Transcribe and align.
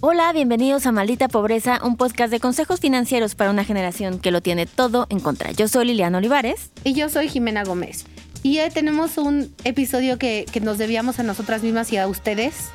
Hola, 0.00 0.30
bienvenidos 0.34 0.84
a 0.86 0.92
Maldita 0.92 1.28
Pobreza, 1.28 1.80
un 1.82 1.96
podcast 1.96 2.30
de 2.30 2.40
consejos 2.40 2.78
financieros 2.80 3.34
para 3.34 3.50
una 3.50 3.64
generación 3.64 4.18
que 4.18 4.30
lo 4.30 4.42
tiene 4.42 4.66
todo 4.66 5.06
en 5.08 5.20
contra. 5.20 5.50
Yo 5.52 5.68
soy 5.68 5.86
Liliana 5.86 6.18
Olivares. 6.18 6.72
Y 6.84 6.92
yo 6.92 7.08
soy 7.08 7.30
Jimena 7.30 7.64
Gómez. 7.64 8.04
Y 8.42 8.58
hoy 8.58 8.68
tenemos 8.68 9.16
un 9.16 9.54
episodio 9.64 10.18
que, 10.18 10.44
que 10.52 10.60
nos 10.60 10.76
debíamos 10.76 11.18
a 11.18 11.22
nosotras 11.22 11.62
mismas 11.62 11.90
y 11.90 11.96
a 11.96 12.06
ustedes, 12.06 12.68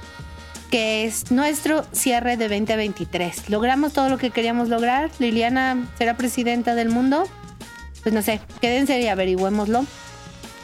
que 0.72 1.06
es 1.06 1.30
nuestro 1.30 1.86
cierre 1.92 2.36
de 2.36 2.48
2023. 2.50 3.52
Logramos 3.52 3.94
todo 3.94 4.10
lo 4.10 4.18
que 4.18 4.32
queríamos 4.32 4.70
lograr. 4.70 5.12
Liliana 5.20 5.88
será 6.00 6.18
presidenta 6.18 6.74
del 6.74 6.90
mundo. 6.90 7.26
Pues 8.02 8.16
no 8.16 8.24
sé, 8.24 8.42
quédense 8.60 9.00
y 9.00 9.08
averigüémoslo. 9.08 9.86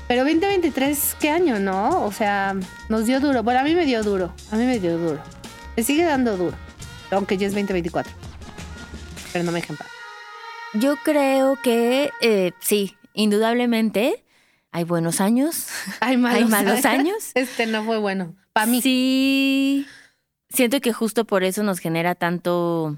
Pero 0.08 0.24
2023, 0.26 1.16
¿qué 1.20 1.30
año, 1.30 1.60
no? 1.60 2.04
O 2.06 2.12
sea, 2.12 2.56
nos 2.90 3.06
dio 3.06 3.20
duro. 3.20 3.42
Bueno, 3.42 3.62
a 3.62 3.64
mí 3.64 3.74
me 3.74 3.86
dio 3.86 4.04
duro. 4.04 4.34
A 4.52 4.56
mí 4.58 4.66
me 4.66 4.80
dio 4.80 4.98
duro. 4.98 5.22
Me 5.78 5.84
sigue 5.84 6.04
dando 6.04 6.36
duro. 6.38 6.58
Aunque 7.12 7.38
ya 7.38 7.48
es 7.48 7.54
2024. 7.54 8.12
Pero 9.32 9.46
no 9.46 9.52
me 9.52 9.62
dejen. 9.62 9.78
Yo 10.74 10.96
creo 11.04 11.58
que 11.62 12.12
eh, 12.22 12.52
sí, 12.60 12.98
indudablemente 13.14 14.24
hay 14.72 14.84
buenos 14.84 15.22
años. 15.22 15.68
Hay 16.00 16.18
malos, 16.18 16.44
hay 16.44 16.50
malos 16.50 16.86
años. 16.86 17.32
Este 17.36 17.68
no 17.68 17.84
fue 17.84 18.00
bueno. 18.00 18.36
Para 18.54 18.66
mí. 18.66 18.82
Sí. 18.82 19.86
Siento 20.50 20.82
que 20.82 20.94
justo 20.94 21.26
por 21.26 21.44
eso 21.44 21.64
nos 21.64 21.80
genera 21.80 22.16
tanto. 22.16 22.98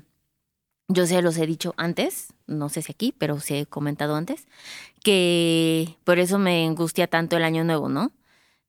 Yo 0.87 1.05
sé, 1.05 1.21
los 1.21 1.37
he 1.37 1.45
dicho 1.47 1.73
antes, 1.77 2.27
no 2.47 2.69
sé 2.69 2.81
si 2.81 2.91
aquí, 2.91 3.13
pero 3.17 3.39
sí 3.39 3.55
he 3.55 3.65
comentado 3.65 4.15
antes, 4.15 4.45
que 5.05 5.99
por 6.03 6.17
eso 6.17 6.39
me 6.39 6.65
angustia 6.65 7.05
tanto 7.05 7.37
el 7.37 7.43
año 7.43 7.63
nuevo, 7.63 7.89
¿no? 7.89 8.11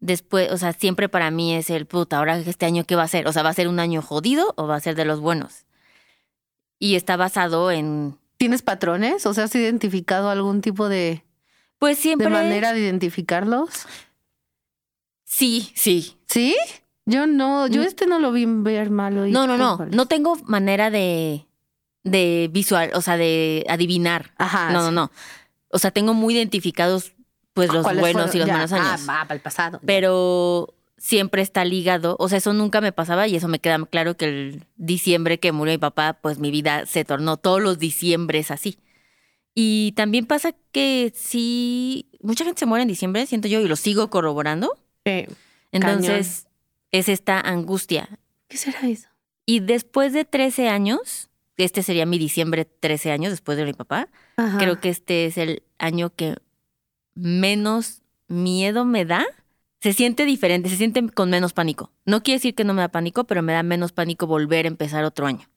Después, 0.00 0.52
o 0.52 0.58
sea, 0.58 0.74
siempre 0.74 1.08
para 1.08 1.30
mí 1.30 1.54
es 1.54 1.70
el 1.70 1.86
puta, 1.86 2.18
ahora 2.18 2.38
este 2.38 2.66
año 2.66 2.84
qué 2.84 2.94
va 2.94 3.04
a 3.04 3.08
ser? 3.08 3.26
O 3.26 3.32
sea, 3.32 3.42
¿va 3.42 3.48
a 3.48 3.54
ser 3.54 3.68
un 3.68 3.80
año 3.80 4.02
jodido 4.02 4.52
o 4.58 4.66
va 4.66 4.76
a 4.76 4.80
ser 4.80 4.96
de 4.96 5.06
los 5.06 5.18
buenos? 5.18 5.64
Y 6.78 6.96
está 6.96 7.16
basado 7.16 7.70
en... 7.70 8.18
¿Tienes 8.36 8.60
patrones? 8.60 9.24
O 9.24 9.32
sea, 9.32 9.44
¿has 9.44 9.54
identificado 9.54 10.28
algún 10.28 10.60
tipo 10.60 10.90
de... 10.90 11.24
Pues 11.78 11.96
siempre... 11.98 12.26
¿De 12.26 12.32
manera 12.34 12.74
de 12.74 12.80
identificarlos? 12.80 13.86
Sí, 15.24 15.72
sí. 15.74 16.18
¿Sí? 16.26 16.54
Yo 17.06 17.26
no, 17.26 17.66
yo 17.66 17.82
este 17.82 18.06
no 18.06 18.18
lo 18.18 18.30
vi 18.30 18.44
ver 18.44 18.90
malo. 18.90 19.26
Y 19.26 19.32
no, 19.32 19.46
no, 19.46 19.56
no. 19.56 19.86
No 19.90 20.04
tengo 20.04 20.36
manera 20.44 20.90
de, 20.90 21.46
de 22.04 22.50
visual, 22.52 22.90
o 22.92 23.00
sea, 23.00 23.16
de 23.16 23.64
adivinar. 23.70 24.34
Ajá. 24.36 24.70
No, 24.70 24.82
no, 24.82 24.90
no. 24.90 25.10
O 25.76 25.78
sea, 25.78 25.90
tengo 25.90 26.14
muy 26.14 26.34
identificados 26.34 27.12
pues 27.52 27.70
los 27.70 27.84
buenos 27.84 28.34
y 28.34 28.38
los 28.38 28.48
malos 28.48 28.72
años. 28.72 29.02
Ah, 29.08 29.20
va, 29.20 29.22
para 29.24 29.34
el 29.34 29.40
pasado. 29.42 29.78
Pero 29.84 30.74
siempre 30.96 31.42
está 31.42 31.66
ligado, 31.66 32.16
o 32.18 32.30
sea, 32.30 32.38
eso 32.38 32.54
nunca 32.54 32.80
me 32.80 32.92
pasaba 32.92 33.28
y 33.28 33.36
eso 33.36 33.46
me 33.46 33.58
queda 33.58 33.78
claro 33.84 34.16
que 34.16 34.24
el 34.24 34.64
diciembre 34.76 35.38
que 35.38 35.52
murió 35.52 35.74
mi 35.74 35.78
papá, 35.78 36.14
pues 36.22 36.38
mi 36.38 36.50
vida 36.50 36.86
se 36.86 37.04
tornó 37.04 37.36
todos 37.36 37.60
los 37.60 37.78
diciembres 37.78 38.50
así. 38.50 38.78
Y 39.54 39.92
también 39.92 40.24
pasa 40.24 40.54
que 40.72 41.12
sí, 41.14 42.08
mucha 42.22 42.44
gente 42.44 42.60
se 42.60 42.66
muere 42.66 42.82
en 42.82 42.88
diciembre, 42.88 43.26
siento 43.26 43.48
yo, 43.48 43.60
y 43.60 43.68
lo 43.68 43.76
sigo 43.76 44.08
corroborando. 44.08 44.78
Sí. 45.04 45.26
Entonces, 45.72 46.46
es 46.90 47.10
esta 47.10 47.38
angustia. 47.38 48.18
¿Qué 48.48 48.56
será 48.56 48.80
eso? 48.88 49.08
Y 49.44 49.60
después 49.60 50.14
de 50.14 50.24
13 50.24 50.68
años, 50.68 51.28
este 51.56 51.82
sería 51.82 52.06
mi 52.06 52.18
diciembre 52.18 52.64
13 52.64 53.12
años 53.12 53.30
después 53.30 53.56
de 53.56 53.64
mi 53.64 53.72
papá, 53.72 54.08
Ajá. 54.36 54.58
creo 54.58 54.80
que 54.80 54.88
este 54.88 55.26
es 55.26 55.38
el 55.38 55.62
año 55.78 56.10
que 56.14 56.36
menos 57.14 58.02
miedo 58.28 58.84
me 58.84 59.04
da. 59.04 59.24
Se 59.80 59.92
siente 59.92 60.24
diferente, 60.24 60.68
se 60.68 60.76
siente 60.76 61.06
con 61.10 61.30
menos 61.30 61.52
pánico. 61.52 61.92
No 62.04 62.22
quiere 62.22 62.38
decir 62.38 62.54
que 62.54 62.64
no 62.64 62.74
me 62.74 62.82
da 62.82 62.88
pánico, 62.88 63.24
pero 63.24 63.42
me 63.42 63.52
da 63.52 63.62
menos 63.62 63.92
pánico 63.92 64.26
volver 64.26 64.64
a 64.64 64.68
empezar 64.68 65.04
otro 65.04 65.26
año. 65.26 65.48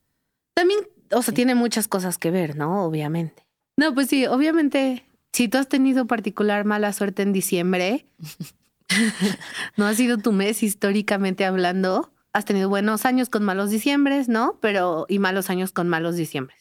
También, 0.54 0.80
o 1.12 1.22
sea, 1.22 1.34
tiene 1.34 1.54
muchas 1.54 1.88
cosas 1.88 2.18
que 2.18 2.30
ver, 2.30 2.56
¿no? 2.56 2.84
Obviamente. 2.84 3.46
No, 3.76 3.94
pues 3.94 4.08
sí, 4.08 4.26
obviamente, 4.26 5.04
si 5.32 5.48
tú 5.48 5.58
has 5.58 5.68
tenido 5.68 6.06
particular 6.06 6.64
mala 6.64 6.92
suerte 6.92 7.22
en 7.22 7.32
diciembre, 7.32 8.06
no 9.76 9.86
ha 9.86 9.94
sido 9.94 10.18
tu 10.18 10.32
mes 10.32 10.62
históricamente 10.62 11.44
hablando, 11.44 12.12
has 12.32 12.44
tenido 12.44 12.68
buenos 12.68 13.06
años 13.06 13.28
con 13.30 13.44
malos 13.44 13.70
diciembres, 13.70 14.28
¿no? 14.28 14.58
Pero, 14.60 15.06
y 15.08 15.18
malos 15.18 15.50
años 15.50 15.72
con 15.72 15.88
malos 15.88 16.16
diciembres. 16.16 16.59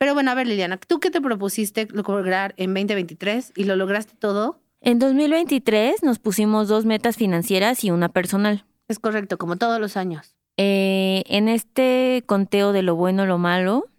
Pero 0.00 0.14
bueno, 0.14 0.30
a 0.30 0.34
ver, 0.34 0.46
Liliana, 0.46 0.78
¿tú 0.78 0.98
qué 0.98 1.10
te 1.10 1.20
propusiste 1.20 1.86
lograr 1.92 2.54
en 2.56 2.72
2023 2.72 3.52
y 3.54 3.64
lo 3.64 3.76
lograste 3.76 4.14
todo? 4.18 4.58
En 4.80 4.98
2023 4.98 6.02
nos 6.02 6.18
pusimos 6.18 6.68
dos 6.68 6.86
metas 6.86 7.18
financieras 7.18 7.84
y 7.84 7.90
una 7.90 8.08
personal. 8.08 8.64
Es 8.88 8.98
correcto, 8.98 9.36
como 9.36 9.56
todos 9.56 9.78
los 9.78 9.98
años. 9.98 10.36
Eh, 10.56 11.22
en 11.26 11.48
este 11.48 12.24
conteo 12.24 12.72
de 12.72 12.80
lo 12.80 12.96
bueno, 12.96 13.26
lo 13.26 13.36
malo, 13.36 13.90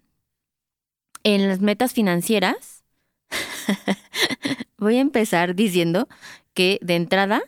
en 1.21 1.47
las 1.47 1.59
metas 1.59 1.93
financieras, 1.93 2.83
voy 4.79 4.97
a 4.97 5.01
empezar 5.01 5.53
diciendo 5.53 6.07
que 6.55 6.79
de 6.81 6.95
entrada 6.95 7.43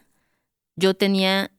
yo 0.75 0.93
tenía 0.93 1.49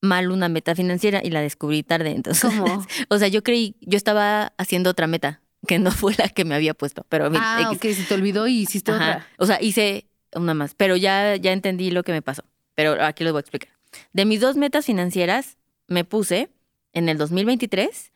mal 0.00 0.30
una 0.30 0.48
meta 0.48 0.76
financiera 0.76 1.20
y 1.20 1.30
la 1.30 1.40
descubrí 1.40 1.82
tarde. 1.82 2.10
Entonces, 2.10 2.48
¿Cómo? 2.48 2.86
o 3.08 3.18
sea, 3.18 3.26
yo 3.26 3.42
creí, 3.42 3.74
yo 3.80 3.96
estaba 3.96 4.52
haciendo 4.56 4.90
otra 4.90 5.08
meta 5.08 5.42
que 5.66 5.78
no 5.78 5.90
fue 5.90 6.14
la 6.18 6.28
que 6.28 6.44
me 6.44 6.54
había 6.54 6.74
puesto, 6.74 7.04
pero 7.08 7.30
Ah, 7.34 7.70
X. 7.72 7.78
ok, 7.78 7.96
se 7.96 8.04
te 8.04 8.14
olvidó 8.14 8.46
y 8.46 8.60
hiciste 8.60 8.92
Ajá. 8.92 9.04
otra. 9.10 9.26
O 9.38 9.46
sea, 9.46 9.60
hice 9.62 10.06
una 10.34 10.54
más, 10.54 10.74
pero 10.74 10.96
ya, 10.96 11.36
ya 11.36 11.52
entendí 11.52 11.90
lo 11.90 12.02
que 12.02 12.12
me 12.12 12.22
pasó. 12.22 12.42
Pero 12.74 13.02
aquí 13.02 13.24
les 13.24 13.32
voy 13.32 13.38
a 13.38 13.40
explicar. 13.40 13.70
De 14.12 14.24
mis 14.24 14.40
dos 14.40 14.56
metas 14.56 14.86
financieras, 14.86 15.56
me 15.88 16.04
puse 16.04 16.50
en 16.92 17.08
el 17.08 17.18
2023 17.18 18.12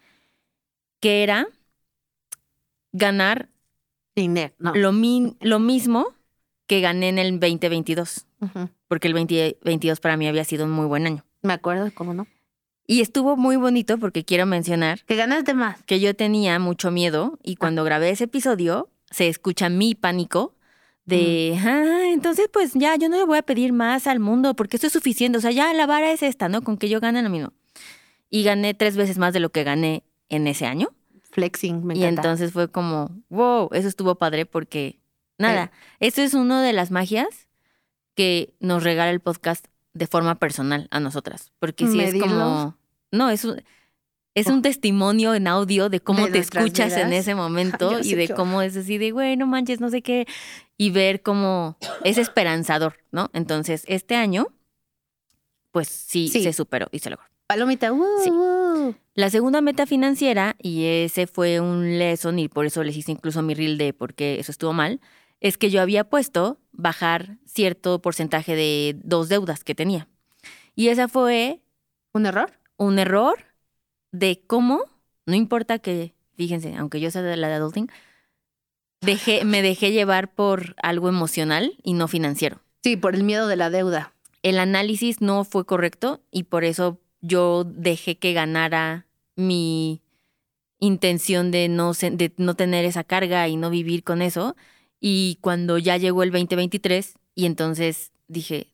que 1.00 1.22
era 1.22 1.46
ganar 2.92 3.48
Dinero, 4.14 4.52
no. 4.58 4.74
lo, 4.74 4.92
min- 4.92 5.36
lo 5.40 5.58
mismo 5.58 6.06
que 6.66 6.80
gané 6.82 7.08
en 7.08 7.18
el 7.18 7.40
2022, 7.40 8.26
Ujú. 8.40 8.68
porque 8.86 9.08
el 9.08 9.14
2022 9.14 10.00
para 10.00 10.16
mí 10.18 10.28
había 10.28 10.44
sido 10.44 10.66
un 10.66 10.70
muy 10.70 10.84
buen 10.86 11.06
año. 11.06 11.24
Me 11.40 11.54
acuerdo, 11.54 11.90
¿cómo 11.94 12.12
no? 12.12 12.26
Y 12.92 13.00
estuvo 13.00 13.38
muy 13.38 13.56
bonito 13.56 13.96
porque 13.96 14.22
quiero 14.22 14.44
mencionar 14.44 15.02
Que 15.06 15.16
ganaste 15.16 15.54
más. 15.54 15.82
que 15.84 15.98
yo 15.98 16.14
tenía 16.14 16.58
mucho 16.58 16.90
miedo 16.90 17.38
y 17.42 17.56
cuando 17.56 17.84
grabé 17.84 18.10
ese 18.10 18.24
episodio 18.24 18.90
se 19.10 19.28
escucha 19.28 19.70
mi 19.70 19.94
pánico 19.94 20.54
de, 21.06 21.58
ah, 21.64 22.10
entonces 22.12 22.50
pues 22.52 22.74
ya, 22.74 22.94
yo 22.96 23.08
no 23.08 23.16
le 23.16 23.24
voy 23.24 23.38
a 23.38 23.42
pedir 23.42 23.72
más 23.72 24.06
al 24.06 24.20
mundo 24.20 24.54
porque 24.54 24.76
esto 24.76 24.88
es 24.88 24.92
suficiente, 24.92 25.38
o 25.38 25.40
sea, 25.40 25.52
ya 25.52 25.72
la 25.72 25.86
vara 25.86 26.12
es 26.12 26.22
esta, 26.22 26.50
¿no? 26.50 26.60
Con 26.60 26.76
que 26.76 26.90
yo 26.90 27.00
gane 27.00 27.22
lo 27.22 27.30
mismo. 27.30 27.54
Y 28.28 28.42
gané 28.42 28.74
tres 28.74 28.94
veces 28.98 29.16
más 29.16 29.32
de 29.32 29.40
lo 29.40 29.50
que 29.50 29.64
gané 29.64 30.04
en 30.28 30.46
ese 30.46 30.66
año. 30.66 30.90
Flexing, 31.30 31.86
me 31.86 31.94
y 31.94 32.04
encanta. 32.04 32.20
entonces 32.20 32.52
fue 32.52 32.68
como, 32.70 33.10
wow, 33.30 33.70
eso 33.72 33.88
estuvo 33.88 34.16
padre 34.16 34.44
porque, 34.44 35.00
nada, 35.38 35.72
esto 35.98 36.20
es 36.20 36.34
una 36.34 36.62
de 36.62 36.74
las 36.74 36.90
magias 36.90 37.48
que 38.14 38.52
nos 38.60 38.84
regala 38.84 39.10
el 39.10 39.20
podcast 39.20 39.66
de 39.94 40.06
forma 40.06 40.34
personal 40.34 40.88
a 40.90 41.00
nosotras. 41.00 41.52
Porque 41.58 41.86
sí 41.86 41.98
es 42.00 42.14
como, 42.20 42.76
no, 43.12 43.30
es 43.30 43.44
un, 43.44 43.62
es 44.34 44.46
Oh. 44.46 44.52
un 44.54 44.62
testimonio 44.62 45.34
en 45.34 45.46
audio 45.46 45.88
de 45.90 46.00
cómo 46.00 46.24
De 46.26 46.32
te 46.32 46.38
escuchas 46.38 46.96
en 46.96 47.12
ese 47.12 47.34
momento 47.36 48.00
y 48.02 48.14
de 48.14 48.28
cómo 48.30 48.62
es 48.62 48.76
así 48.76 48.98
de, 48.98 49.10
güey, 49.10 49.36
no 49.36 49.46
manches, 49.46 49.80
no 49.80 49.90
sé 49.90 50.02
qué, 50.02 50.26
y 50.78 50.90
ver 50.90 51.22
cómo 51.22 51.76
es 52.02 52.18
esperanzador, 52.18 52.96
¿no? 53.12 53.30
Entonces, 53.34 53.84
este 53.86 54.16
año, 54.16 54.46
pues 55.70 55.88
sí, 55.88 56.28
Sí. 56.28 56.42
se 56.42 56.52
superó 56.52 56.88
y 56.92 56.98
se 56.98 57.10
logró. 57.10 57.26
Palomita, 57.46 57.92
uh, 57.92 58.04
Sí. 58.24 58.30
uh. 58.30 58.94
La 59.14 59.28
segunda 59.28 59.60
meta 59.60 59.84
financiera, 59.86 60.56
y 60.62 60.84
ese 60.86 61.26
fue 61.26 61.60
un 61.60 61.98
lesson, 61.98 62.38
y 62.38 62.48
por 62.48 62.64
eso 62.64 62.82
les 62.82 62.96
hice 62.96 63.12
incluso 63.12 63.42
mi 63.42 63.52
reel 63.54 63.76
de 63.76 63.92
por 63.92 64.14
qué 64.14 64.40
eso 64.40 64.50
estuvo 64.50 64.72
mal, 64.72 65.00
es 65.40 65.58
que 65.58 65.68
yo 65.70 65.82
había 65.82 66.04
puesto 66.04 66.58
bajar 66.72 67.36
cierto 67.44 68.00
porcentaje 68.00 68.56
de 68.56 68.96
dos 69.02 69.28
deudas 69.28 69.64
que 69.64 69.74
tenía. 69.74 70.08
Y 70.74 70.88
esa 70.88 71.08
fue 71.08 71.60
¿Un 72.14 72.26
error? 72.26 72.52
Un 72.82 72.98
error 72.98 73.44
de 74.10 74.42
cómo, 74.46 74.82
no 75.26 75.34
importa 75.34 75.78
que, 75.78 76.14
fíjense, 76.36 76.74
aunque 76.76 77.00
yo 77.00 77.10
sea 77.10 77.22
de 77.22 77.36
la 77.36 77.48
de 77.48 77.54
adulting, 77.54 77.88
dejé, 79.00 79.44
me 79.44 79.62
dejé 79.62 79.92
llevar 79.92 80.34
por 80.34 80.74
algo 80.82 81.08
emocional 81.08 81.76
y 81.82 81.94
no 81.94 82.08
financiero. 82.08 82.60
Sí, 82.82 82.96
por 82.96 83.14
el 83.14 83.24
miedo 83.24 83.46
de 83.46 83.56
la 83.56 83.70
deuda. 83.70 84.12
El 84.42 84.58
análisis 84.58 85.20
no 85.20 85.44
fue 85.44 85.64
correcto 85.64 86.20
y 86.30 86.44
por 86.44 86.64
eso 86.64 86.98
yo 87.20 87.64
dejé 87.64 88.18
que 88.18 88.32
ganara 88.32 89.06
mi 89.36 90.02
intención 90.80 91.52
de 91.52 91.68
no, 91.68 91.92
de 91.92 92.32
no 92.36 92.54
tener 92.54 92.84
esa 92.84 93.04
carga 93.04 93.46
y 93.46 93.56
no 93.56 93.70
vivir 93.70 94.02
con 94.02 94.20
eso. 94.20 94.56
Y 94.98 95.38
cuando 95.40 95.78
ya 95.78 95.96
llegó 95.96 96.24
el 96.24 96.32
2023 96.32 97.14
y 97.36 97.46
entonces 97.46 98.10
dije, 98.26 98.71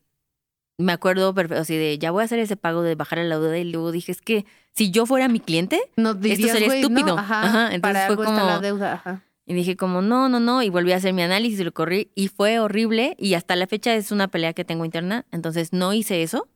me 0.78 0.92
acuerdo 0.92 1.34
perfecto, 1.34 1.60
así 1.62 1.76
de, 1.76 1.98
ya 1.98 2.10
voy 2.12 2.22
a 2.22 2.24
hacer 2.24 2.38
ese 2.38 2.56
pago 2.56 2.82
de 2.82 2.94
bajar 2.94 3.18
la 3.18 3.38
deuda 3.38 3.58
y 3.58 3.64
luego 3.64 3.92
dije, 3.92 4.12
es 4.12 4.20
que 4.22 4.46
si 4.72 4.90
yo 4.90 5.06
fuera 5.06 5.28
mi 5.28 5.40
cliente, 5.40 5.80
No 5.96 6.14
dirías, 6.14 6.52
sería 6.52 6.68
güey, 6.68 6.82
¿no? 6.82 6.88
estúpido. 6.88 7.18
Ajá, 7.18 7.42
Ajá, 7.42 7.74
entonces 7.74 7.80
para 7.80 8.06
fue 8.06 8.10
algo 8.12 8.22
está 8.24 8.34
la 8.44 8.52
como- 8.52 8.60
deuda. 8.60 8.92
Ajá. 8.94 9.24
Y 9.44 9.54
dije 9.54 9.76
como, 9.76 10.02
no, 10.02 10.28
no, 10.28 10.40
no, 10.40 10.62
y 10.62 10.68
volví 10.68 10.92
a 10.92 10.96
hacer 10.96 11.12
mi 11.14 11.22
análisis 11.22 11.58
y 11.60 11.64
lo 11.64 11.72
corrí 11.72 12.10
y 12.14 12.28
fue 12.28 12.58
horrible 12.60 13.16
y 13.18 13.34
hasta 13.34 13.56
la 13.56 13.66
fecha 13.66 13.94
es 13.94 14.12
una 14.12 14.28
pelea 14.28 14.52
que 14.52 14.64
tengo 14.64 14.84
interna, 14.84 15.24
entonces 15.32 15.72
no 15.72 15.92
hice 15.94 16.22
eso, 16.22 16.48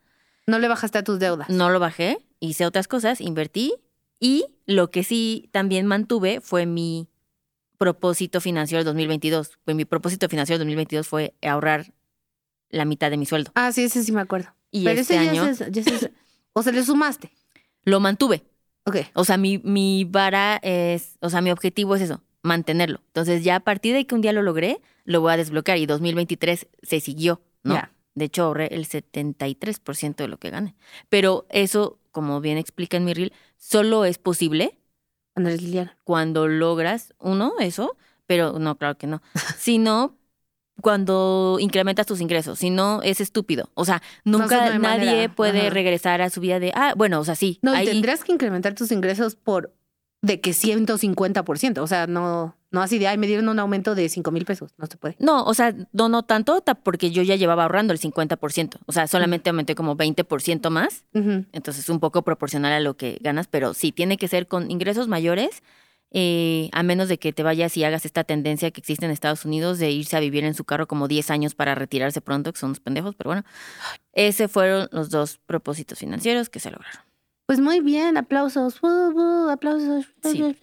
No 0.46 0.58
le 0.58 0.68
bajaste 0.68 0.98
a 0.98 1.02
tus 1.02 1.18
deudas. 1.18 1.48
no 1.48 1.70
lo 1.70 1.80
bajé, 1.80 2.18
hice 2.38 2.66
otras 2.66 2.88
cosas, 2.88 3.20
invertí 3.22 3.72
y 4.20 4.44
lo 4.66 4.90
que 4.90 5.04
sí 5.04 5.48
también 5.52 5.86
mantuve 5.86 6.40
fue 6.42 6.66
mi 6.66 7.08
propósito 7.78 8.40
financiero 8.40 8.80
del 8.80 8.84
2022. 8.92 9.58
Pues 9.64 9.76
mi 9.76 9.84
propósito 9.84 10.28
financiero 10.28 10.58
del 10.58 10.66
2022 10.68 11.08
fue 11.08 11.34
ahorrar 11.42 11.92
la 12.72 12.84
mitad 12.84 13.10
de 13.10 13.16
mi 13.16 13.26
sueldo. 13.26 13.52
Ah, 13.54 13.70
sí, 13.70 13.84
ese 13.84 14.02
sí 14.02 14.10
me 14.10 14.20
acuerdo. 14.20 14.50
Y 14.72 14.82
Pero 14.84 15.00
este 15.00 15.14
ese 15.14 15.28
año 15.28 15.44
ya 15.44 15.50
es- 15.82 16.10
O 16.54 16.62
se 16.64 16.72
le 16.72 16.82
sumaste. 16.84 17.30
lo 17.84 18.00
mantuve. 18.00 18.42
Ok. 18.84 18.96
O 19.14 19.24
sea, 19.24 19.36
mi, 19.36 19.58
mi 19.58 20.04
vara 20.04 20.58
es, 20.62 21.16
o 21.20 21.30
sea, 21.30 21.40
mi 21.40 21.50
objetivo 21.52 21.94
es 21.94 22.02
eso, 22.02 22.20
mantenerlo. 22.42 23.00
Entonces 23.08 23.44
ya 23.44 23.56
a 23.56 23.60
partir 23.60 23.94
de 23.94 24.06
que 24.06 24.14
un 24.16 24.20
día 24.22 24.32
lo 24.32 24.42
logré, 24.42 24.80
lo 25.04 25.20
voy 25.20 25.32
a 25.32 25.36
desbloquear 25.36 25.78
y 25.78 25.86
2023 25.86 26.66
se 26.82 27.00
siguió, 27.00 27.40
¿no? 27.62 27.74
Ya. 27.74 27.92
De 28.14 28.24
hecho, 28.26 28.42
ahorré 28.44 28.74
el 28.74 28.86
73% 28.86 30.16
de 30.24 30.28
lo 30.28 30.38
que 30.38 30.50
gané. 30.50 30.74
Pero 31.08 31.46
eso, 31.48 31.98
como 32.10 32.40
bien 32.40 32.58
explica 32.58 32.96
en 32.96 33.04
mi 33.04 33.14
reel, 33.14 33.32
solo 33.56 34.04
es 34.04 34.18
posible 34.18 34.78
Andrés 35.34 35.62
Liliana. 35.62 35.96
cuando 36.04 36.46
logras, 36.48 37.14
uno, 37.18 37.54
eso, 37.60 37.96
pero 38.26 38.58
no, 38.58 38.76
claro 38.76 38.98
que 38.98 39.06
no, 39.06 39.22
sino 39.58 40.16
cuando 40.80 41.58
incrementas 41.60 42.06
tus 42.06 42.20
ingresos, 42.20 42.58
si 42.58 42.70
no 42.70 43.02
es 43.02 43.20
estúpido. 43.20 43.70
O 43.74 43.84
sea, 43.84 44.02
nunca 44.24 44.70
no 44.72 44.78
nadie 44.80 45.06
manera. 45.06 45.34
puede 45.34 45.60
Ajá. 45.62 45.70
regresar 45.70 46.22
a 46.22 46.30
su 46.30 46.40
vida 46.40 46.58
de, 46.58 46.72
ah, 46.74 46.94
bueno, 46.96 47.20
o 47.20 47.24
sea, 47.24 47.34
sí. 47.36 47.58
No, 47.62 47.72
ahí- 47.72 47.86
tendrías 47.86 48.24
que 48.24 48.32
incrementar 48.32 48.74
tus 48.74 48.90
ingresos 48.90 49.36
por 49.36 49.72
de 50.22 50.40
que 50.40 50.52
150%. 50.52 51.82
O 51.82 51.86
sea, 51.86 52.06
no, 52.06 52.56
no 52.70 52.80
así 52.82 52.98
de, 52.98 53.08
ay, 53.08 53.18
me 53.18 53.26
dieron 53.26 53.48
un 53.48 53.58
aumento 53.58 53.94
de 53.94 54.08
5 54.08 54.30
mil 54.30 54.44
pesos. 54.44 54.70
No 54.78 54.86
se 54.86 54.96
puede. 54.96 55.16
No, 55.18 55.44
o 55.44 55.52
sea, 55.54 55.74
no, 55.92 56.08
no 56.08 56.22
tanto, 56.22 56.60
ta- 56.60 56.74
porque 56.76 57.10
yo 57.10 57.22
ya 57.22 57.36
llevaba 57.36 57.64
ahorrando 57.64 57.92
el 57.92 57.98
50%. 58.00 58.78
O 58.86 58.92
sea, 58.92 59.06
solamente 59.08 59.50
aumenté 59.50 59.74
como 59.74 59.96
20% 59.96 60.70
más. 60.70 61.04
Ujú. 61.14 61.44
Entonces, 61.52 61.88
un 61.88 61.98
poco 62.00 62.22
proporcional 62.22 62.72
a 62.72 62.80
lo 62.80 62.96
que 62.96 63.18
ganas, 63.20 63.46
pero 63.48 63.74
sí, 63.74 63.90
tiene 63.92 64.16
que 64.16 64.28
ser 64.28 64.46
con 64.46 64.70
ingresos 64.70 65.08
mayores, 65.08 65.62
eh, 66.14 66.68
a 66.72 66.82
menos 66.82 67.08
de 67.08 67.18
que 67.18 67.32
te 67.32 67.42
vayas 67.42 67.76
y 67.76 67.84
hagas 67.84 68.04
esta 68.04 68.22
tendencia 68.22 68.70
que 68.70 68.80
existe 68.80 69.04
en 69.06 69.10
Estados 69.10 69.44
Unidos 69.46 69.78
de 69.78 69.90
irse 69.90 70.16
a 70.16 70.20
vivir 70.20 70.44
en 70.44 70.54
su 70.54 70.64
carro 70.64 70.86
como 70.86 71.08
10 71.08 71.30
años 71.30 71.54
para 71.54 71.74
retirarse 71.74 72.20
pronto, 72.20 72.52
que 72.52 72.60
son 72.60 72.68
unos 72.68 72.80
pendejos, 72.80 73.14
pero 73.14 73.30
bueno. 73.30 73.44
Ese 74.12 74.48
fueron 74.48 74.88
los 74.92 75.08
dos 75.08 75.38
propósitos 75.46 75.98
financieros 75.98 76.50
que 76.50 76.60
se 76.60 76.70
lograron. 76.70 77.00
Pues 77.46 77.60
muy 77.60 77.80
bien, 77.80 78.16
aplausos. 78.16 78.82
Uh, 78.82 78.86
uh, 78.86 79.48
aplausos. 79.48 80.06
Sí. 80.22 80.54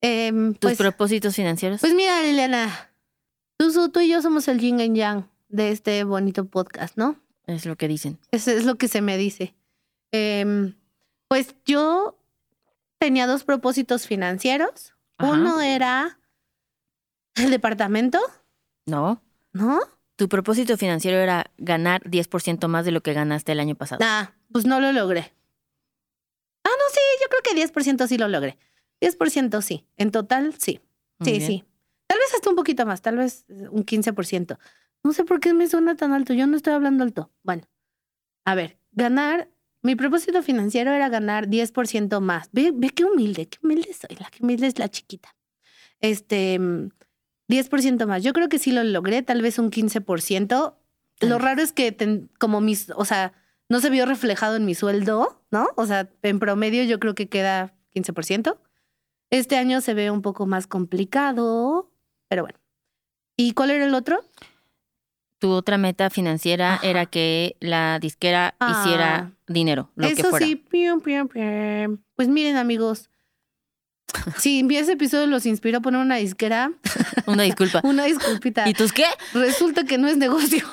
Em, 0.00 0.52
¿Tus 0.54 0.60
pues, 0.60 0.78
propósitos 0.78 1.34
financieros? 1.34 1.80
pues 1.80 1.94
mira, 1.94 2.22
Liliana, 2.22 2.90
tú, 3.58 3.88
tú 3.90 4.00
y 4.00 4.08
yo 4.08 4.22
somos 4.22 4.48
el 4.48 4.60
yin 4.60 4.80
y 4.80 4.94
yang 4.94 5.28
de 5.48 5.70
este 5.70 6.04
bonito 6.04 6.46
podcast, 6.46 6.96
¿no? 6.96 7.16
es 7.46 7.66
lo 7.66 7.76
que 7.76 7.88
dicen. 7.88 8.18
Eso 8.32 8.50
es 8.50 8.64
lo 8.64 8.76
que 8.76 8.88
se 8.88 9.00
me 9.00 9.16
dice. 9.16 9.54
Em, 10.12 10.74
pues 11.28 11.54
yo 11.64 12.18
tenía 12.98 13.26
dos 13.26 13.44
propósitos 13.44 14.06
financieros. 14.06 14.94
Ajá. 15.18 15.32
Uno 15.32 15.60
era 15.60 16.18
el 17.34 17.50
departamento, 17.50 18.18
No. 18.86 19.22
¿no? 19.52 19.80
Tu 20.16 20.28
propósito 20.30 20.76
financiero 20.78 21.18
era 21.18 21.50
ganar 21.58 22.02
10% 22.04 22.68
más 22.68 22.84
de 22.86 22.90
lo 22.92 23.02
que 23.02 23.12
ganaste 23.12 23.52
el 23.52 23.60
año 23.60 23.74
pasado. 23.74 24.00
Ah, 24.02 24.32
pues 24.50 24.64
no 24.64 24.80
lo 24.80 24.90
logré. 24.92 25.34
Ah, 26.64 26.70
no, 26.70 26.84
sí, 26.90 27.00
yo 27.22 27.28
creo 27.28 27.42
que 27.42 27.54
10% 27.54 28.06
sí 28.06 28.16
lo 28.16 28.26
logré. 28.28 28.56
10% 29.00 29.60
sí. 29.60 29.86
En 29.98 30.10
total, 30.10 30.54
sí. 30.58 30.80
Muy 31.18 31.26
Sí, 31.26 31.32
bien. 31.38 31.46
sí. 31.46 31.64
Tal 32.06 32.18
vez 32.18 32.32
hasta 32.34 32.48
un 32.48 32.56
poquito 32.56 32.86
más, 32.86 33.02
tal 33.02 33.16
vez 33.18 33.44
eh, 33.48 33.68
un 33.70 33.84
15%. 33.84 34.58
No 35.04 35.12
sé 35.12 35.24
por 35.24 35.38
qué 35.40 35.52
me 35.52 35.68
suena 35.68 35.96
tan 35.96 36.12
alto. 36.14 36.32
Yo 36.32 36.46
no 36.46 36.56
estoy 36.56 36.72
hablando 36.72 37.04
alto. 37.04 37.30
Bueno, 37.42 37.68
a 38.46 38.54
ver, 38.54 38.78
ganar. 38.92 39.50
Mi 39.86 39.94
propósito 39.94 40.42
financiero 40.42 40.90
era 40.92 41.08
ganar 41.08 41.46
10% 41.46 42.20
más. 42.20 42.48
Ve, 42.50 42.72
ve 42.74 42.90
qué 42.90 43.04
humilde, 43.04 43.46
qué 43.46 43.58
humilde 43.62 43.92
soy. 43.94 44.16
La 44.18 44.28
que 44.30 44.42
humilde 44.42 44.66
es 44.66 44.80
la 44.80 44.88
chiquita. 44.88 45.34
Este, 46.00 46.58
mm, 46.58 46.88
10% 47.48 48.06
más. 48.08 48.24
Yo 48.24 48.32
creo 48.32 48.48
que 48.48 48.58
sí 48.58 48.72
lo 48.72 48.82
logré, 48.82 49.22
tal 49.22 49.42
vez 49.42 49.60
un 49.60 49.70
15%. 49.70 50.76
Tal 51.20 51.28
Lo 51.30 51.38
raro 51.38 51.62
es 51.62 51.72
que, 51.72 51.92
ten- 51.92 52.28
como 52.40 52.60
mis, 52.60 52.90
o 52.96 53.04
sea, 53.04 53.32
no 53.68 53.78
se 53.78 53.88
vio 53.90 54.06
reflejado 54.06 54.56
en 54.56 54.64
mi 54.64 54.74
sueldo, 54.74 55.40
¿no? 55.52 55.68
O 55.76 55.86
sea, 55.86 56.10
en 56.22 56.40
promedio 56.40 56.82
yo 56.82 56.98
creo 56.98 57.14
que 57.14 57.28
queda 57.28 57.72
15%. 57.94 58.58
Este 59.30 59.56
año 59.56 59.80
se 59.80 59.94
ve 59.94 60.10
un 60.10 60.20
poco 60.20 60.46
más 60.46 60.66
complicado, 60.66 61.92
pero 62.28 62.42
bueno. 62.42 62.58
¿Y 63.36 63.52
cuál 63.52 63.70
era 63.70 63.84
el 63.84 63.94
otro? 63.94 64.24
Tu 65.46 65.52
otra 65.52 65.78
meta 65.78 66.10
financiera 66.10 66.74
Ajá. 66.74 66.86
era 66.88 67.06
que 67.06 67.54
la 67.60 68.00
disquera 68.00 68.56
Ah. 68.58 68.82
hiciera 68.82 69.30
dinero, 69.46 69.92
lo 69.94 70.08
que 70.08 70.14
Eso 70.14 70.30
fuera. 70.30 70.44
sí, 70.44 70.56
pium, 70.56 71.00
pium, 71.00 71.28
pium. 71.28 71.98
pues 72.16 72.26
miren 72.26 72.56
amigos, 72.56 73.08
si 74.38 74.66
ese 74.74 74.92
episodio 74.94 75.28
los 75.28 75.46
inspiró 75.46 75.78
a 75.78 75.80
poner 75.82 76.00
una 76.00 76.16
disquera, 76.16 76.72
Una 77.26 77.44
disculpa. 77.44 77.80
una 77.84 78.06
disculpita. 78.06 78.68
¿Y 78.68 78.74
tus 78.74 78.92
qué? 78.92 79.04
Resulta 79.34 79.84
que 79.84 79.98
no 79.98 80.08
es 80.08 80.16
negocio. 80.16 80.66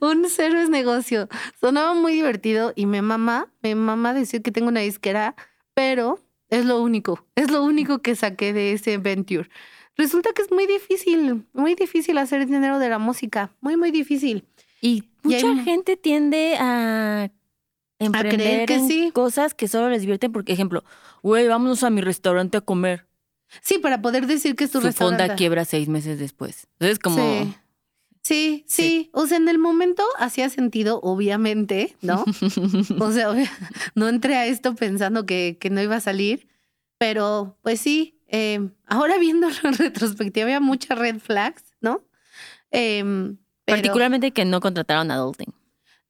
Un 0.00 0.24
cero 0.30 0.58
es 0.60 0.70
negocio. 0.70 1.28
Sonaba 1.60 1.92
muy 1.92 2.14
divertido 2.14 2.72
y 2.74 2.86
me 2.86 3.02
mama, 3.02 3.48
me 3.60 3.74
mama 3.74 4.14
decir 4.14 4.40
que 4.40 4.50
tengo 4.50 4.68
una 4.68 4.80
disquera, 4.80 5.34
pero 5.74 6.24
es 6.48 6.64
lo 6.64 6.80
único, 6.80 7.26
es 7.34 7.50
lo 7.50 7.62
único 7.62 7.98
que 8.00 8.16
saqué 8.16 8.54
de 8.54 8.72
ese 8.72 8.96
venture. 8.96 9.50
Resulta 9.98 10.30
que 10.32 10.42
es 10.42 10.50
muy 10.50 10.66
difícil, 10.66 11.44
muy 11.52 11.74
difícil 11.74 12.16
hacer 12.18 12.46
dinero 12.46 12.78
de 12.78 12.88
la 12.88 12.98
música, 12.98 13.52
muy, 13.60 13.76
muy 13.76 13.90
difícil. 13.90 14.44
Y 14.80 15.04
Y 15.24 15.34
hay 15.34 15.42
mucha 15.42 15.46
un- 15.50 15.64
gente 15.64 15.96
tiende 15.96 16.56
a 16.58 17.30
emprender 17.98 18.66
que 18.66 18.74
en 18.74 18.88
sí. 18.88 19.10
cosas 19.12 19.54
que 19.54 19.66
solo 19.68 19.90
les 19.90 20.02
divierten. 20.02 20.30
Porque, 20.32 20.52
ejemplo, 20.52 20.84
güey, 21.22 21.48
vámonos 21.48 21.82
a 21.82 21.90
mi 21.90 22.00
restaurante 22.00 22.58
a 22.58 22.60
comer. 22.60 23.06
Sí, 23.60 23.78
para 23.78 24.00
poder 24.00 24.26
decir 24.26 24.54
que 24.56 24.64
es 24.64 24.70
tu 24.70 24.80
Su 24.80 24.86
restaurante. 24.86 25.24
fonda 25.24 25.36
quiebra 25.36 25.64
seis 25.64 25.88
meses 25.88 26.18
después. 26.18 26.66
Entonces, 26.74 26.98
como... 26.98 27.16
Sí. 27.16 27.54
Sí, 28.20 28.64
sí, 28.68 29.08
O 29.14 29.26
sea, 29.26 29.38
en 29.38 29.48
el 29.48 29.58
momento 29.58 30.02
hacía 30.18 30.50
sentido, 30.50 31.00
obviamente, 31.02 31.96
¿no? 32.02 32.24
O 33.00 33.10
sea, 33.10 33.28
no 33.94 34.06
entré 34.08 34.36
a 34.36 34.44
esto 34.46 34.74
pensando 34.74 35.24
que, 35.24 35.56
que 35.58 35.70
no 35.70 35.80
iba 35.80 35.96
a 35.96 36.00
salir, 36.00 36.46
pero 36.98 37.56
pues 37.62 37.80
sí, 37.80 38.17
eh, 38.28 38.68
ahora 38.86 39.18
viendo 39.18 39.48
en 39.64 39.74
retrospectiva 39.74 40.44
había 40.44 40.60
muchas 40.60 40.98
red 40.98 41.18
flags, 41.18 41.64
¿no? 41.80 42.02
Em, 42.70 43.36
pero- 43.64 43.76
Particularmente 43.78 44.30
que 44.32 44.44
no 44.44 44.60
contrataron 44.60 45.10
adulting. 45.10 45.52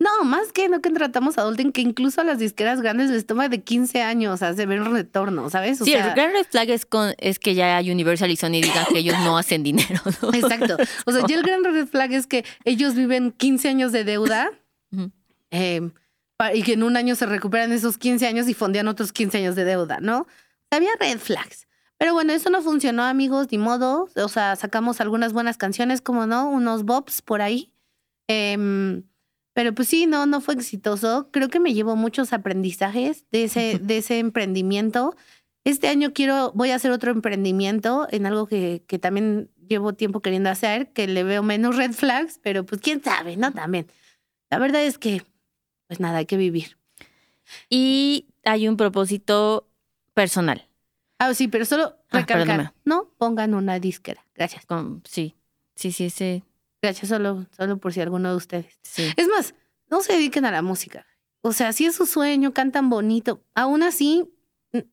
No, 0.00 0.22
más 0.24 0.52
que 0.52 0.68
no 0.68 0.80
que 0.80 0.90
tratamos 0.90 1.38
a 1.38 1.40
Adulting, 1.40 1.72
que 1.72 1.80
incluso 1.80 2.20
a 2.20 2.24
las 2.24 2.38
disqueras 2.38 2.80
grandes 2.80 3.10
les 3.10 3.26
toma 3.26 3.48
de 3.48 3.64
15 3.64 4.00
años 4.00 4.42
a 4.44 4.52
ver 4.52 4.80
un 4.80 4.92
retorno, 4.92 5.50
¿sabes? 5.50 5.80
O 5.80 5.84
sí, 5.84 5.90
sea, 5.90 6.10
el 6.10 6.14
gran 6.14 6.30
red 6.32 6.46
flag 6.48 6.70
es, 6.70 6.86
con, 6.86 7.14
es 7.18 7.40
que 7.40 7.56
ya 7.56 7.80
Universal 7.80 8.30
y 8.30 8.36
Sony 8.36 8.60
digan 8.62 8.86
que 8.92 8.98
ellos 9.00 9.16
no 9.24 9.36
hacen 9.36 9.64
dinero. 9.64 10.00
¿no? 10.22 10.32
Exacto. 10.34 10.76
O 11.04 11.10
sea, 11.10 11.26
ya 11.26 11.34
el 11.34 11.42
gran 11.42 11.64
red 11.64 11.88
flag 11.88 12.12
es 12.12 12.28
que 12.28 12.44
ellos 12.64 12.94
viven 12.94 13.32
15 13.32 13.68
años 13.70 13.90
de 13.90 14.04
deuda 14.04 14.52
eh, 15.50 15.90
pa- 16.36 16.54
y 16.54 16.62
que 16.62 16.74
en 16.74 16.84
un 16.84 16.96
año 16.96 17.16
se 17.16 17.26
recuperan 17.26 17.72
esos 17.72 17.98
15 17.98 18.24
años 18.28 18.48
y 18.48 18.54
fondean 18.54 18.86
otros 18.86 19.12
15 19.12 19.38
años 19.38 19.56
de 19.56 19.64
deuda, 19.64 19.98
¿no? 20.00 20.20
O 20.20 20.26
sea, 20.70 20.76
había 20.76 20.90
red 21.00 21.18
flags. 21.18 21.66
Pero 21.98 22.14
bueno, 22.14 22.32
eso 22.32 22.48
no 22.48 22.62
funcionó, 22.62 23.02
amigos, 23.02 23.48
ni 23.50 23.58
modo. 23.58 24.08
O 24.14 24.28
sea, 24.28 24.54
sacamos 24.54 25.00
algunas 25.00 25.32
buenas 25.32 25.58
canciones, 25.58 26.00
como 26.00 26.26
no, 26.26 26.48
unos 26.48 26.84
bops 26.84 27.22
por 27.22 27.42
ahí. 27.42 27.72
Em, 28.28 29.02
pero 29.52 29.74
pues 29.74 29.88
sí, 29.88 30.06
no, 30.06 30.24
no 30.26 30.40
fue 30.40 30.54
exitoso. 30.54 31.28
Creo 31.32 31.48
que 31.48 31.58
me 31.58 31.74
llevo 31.74 31.96
muchos 31.96 32.32
aprendizajes 32.32 33.26
de 33.32 33.44
ese, 33.44 33.78
de 33.82 33.98
ese 33.98 34.20
emprendimiento. 34.20 35.16
Este 35.64 35.88
año 35.88 36.12
quiero, 36.12 36.52
voy 36.54 36.70
a 36.70 36.76
hacer 36.76 36.92
otro 36.92 37.10
emprendimiento 37.10 38.06
en 38.10 38.26
algo 38.26 38.46
que, 38.46 38.84
que 38.86 39.00
también 39.00 39.50
llevo 39.68 39.92
tiempo 39.92 40.20
queriendo 40.20 40.50
hacer, 40.50 40.92
que 40.92 41.08
le 41.08 41.24
veo 41.24 41.42
menos 41.42 41.76
red 41.76 41.92
flags, 41.92 42.38
pero 42.42 42.64
pues 42.64 42.80
quién 42.80 43.02
sabe, 43.02 43.36
¿no? 43.36 43.52
También. 43.52 43.88
La 44.50 44.58
verdad 44.58 44.84
es 44.84 44.98
que, 44.98 45.22
pues 45.88 45.98
nada, 45.98 46.18
hay 46.18 46.26
que 46.26 46.36
vivir. 46.36 46.78
Y 47.68 48.28
hay 48.44 48.68
un 48.68 48.76
propósito 48.76 49.68
personal. 50.14 50.67
Ah, 51.18 51.34
sí, 51.34 51.48
pero 51.48 51.64
solo 51.64 51.96
Ah, 52.10 52.18
recalcar, 52.20 52.74
no 52.84 53.10
pongan 53.18 53.54
una 53.54 53.78
disquera. 53.80 54.24
Gracias. 54.34 54.64
Con- 54.66 55.02
sí, 55.04 55.34
Sí, 55.74 55.92
sí, 55.92 56.10
sí. 56.10 56.42
Gacha 56.82 57.06
solo, 57.06 57.46
solo 57.56 57.78
por 57.78 57.92
si 57.92 58.00
alguno 58.00 58.30
de 58.30 58.36
ustedes. 58.36 58.78
sí. 58.82 59.12
Es 59.16 59.28
más, 59.28 59.54
no 59.90 60.00
se 60.02 60.12
dediquen 60.14 60.44
a 60.44 60.50
la 60.50 60.62
música. 60.62 61.06
O 61.40 61.52
sea, 61.52 61.72
si 61.72 61.86
es 61.86 61.94
su 61.96 62.04
sueño, 62.06 62.52
cantan 62.52 62.88
bonito. 62.90 63.44
Aún 63.54 63.82
así, 63.84 64.28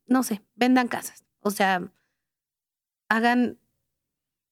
no 0.08 0.24
sé, 0.24 0.42
vendan 0.56 0.88
casas. 0.88 1.24
O 1.42 1.52
sea, 1.52 1.92
hagan, 3.10 3.58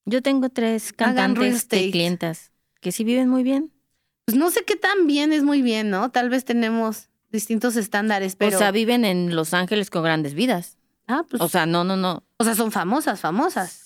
Yo 0.05 0.21
tengo 0.21 0.49
tres 0.49 0.91
cantantes 0.93 1.67
de 1.69 1.89
clientas 1.91 2.51
que 2.81 2.91
sí 2.91 3.03
viven 3.03 3.29
muy 3.29 3.43
bien. 3.43 3.71
pues 4.25 4.37
no 4.37 4.49
sé 4.51 4.63
qué 4.65 4.75
tan 4.75 5.07
bien 5.07 5.31
es 5.33 5.43
muy 5.43 5.61
bien, 5.61 5.89
¿no? 5.89 6.11
Tal 6.11 6.29
vez 6.29 6.45
tenemos 6.45 7.09
distintos 7.31 7.75
estándares, 7.77 8.35
pero... 8.35 8.55
O 8.55 8.59
sea, 8.59 8.71
viven 8.71 9.05
en 9.05 9.35
Los 9.35 9.53
Ángeles 9.53 9.89
con 9.89 10.03
grandes 10.03 10.33
vidas. 10.33 10.77
Ah, 11.07 11.25
pues, 11.29 11.41
O 11.41 11.49
sea, 11.49 11.65
no, 11.65 11.83
no, 11.83 11.95
no. 11.95 12.23
o 12.37 12.43
sea, 12.43 12.55
son 12.55 12.71
famosas, 12.71 13.19
famosas. 13.19 13.79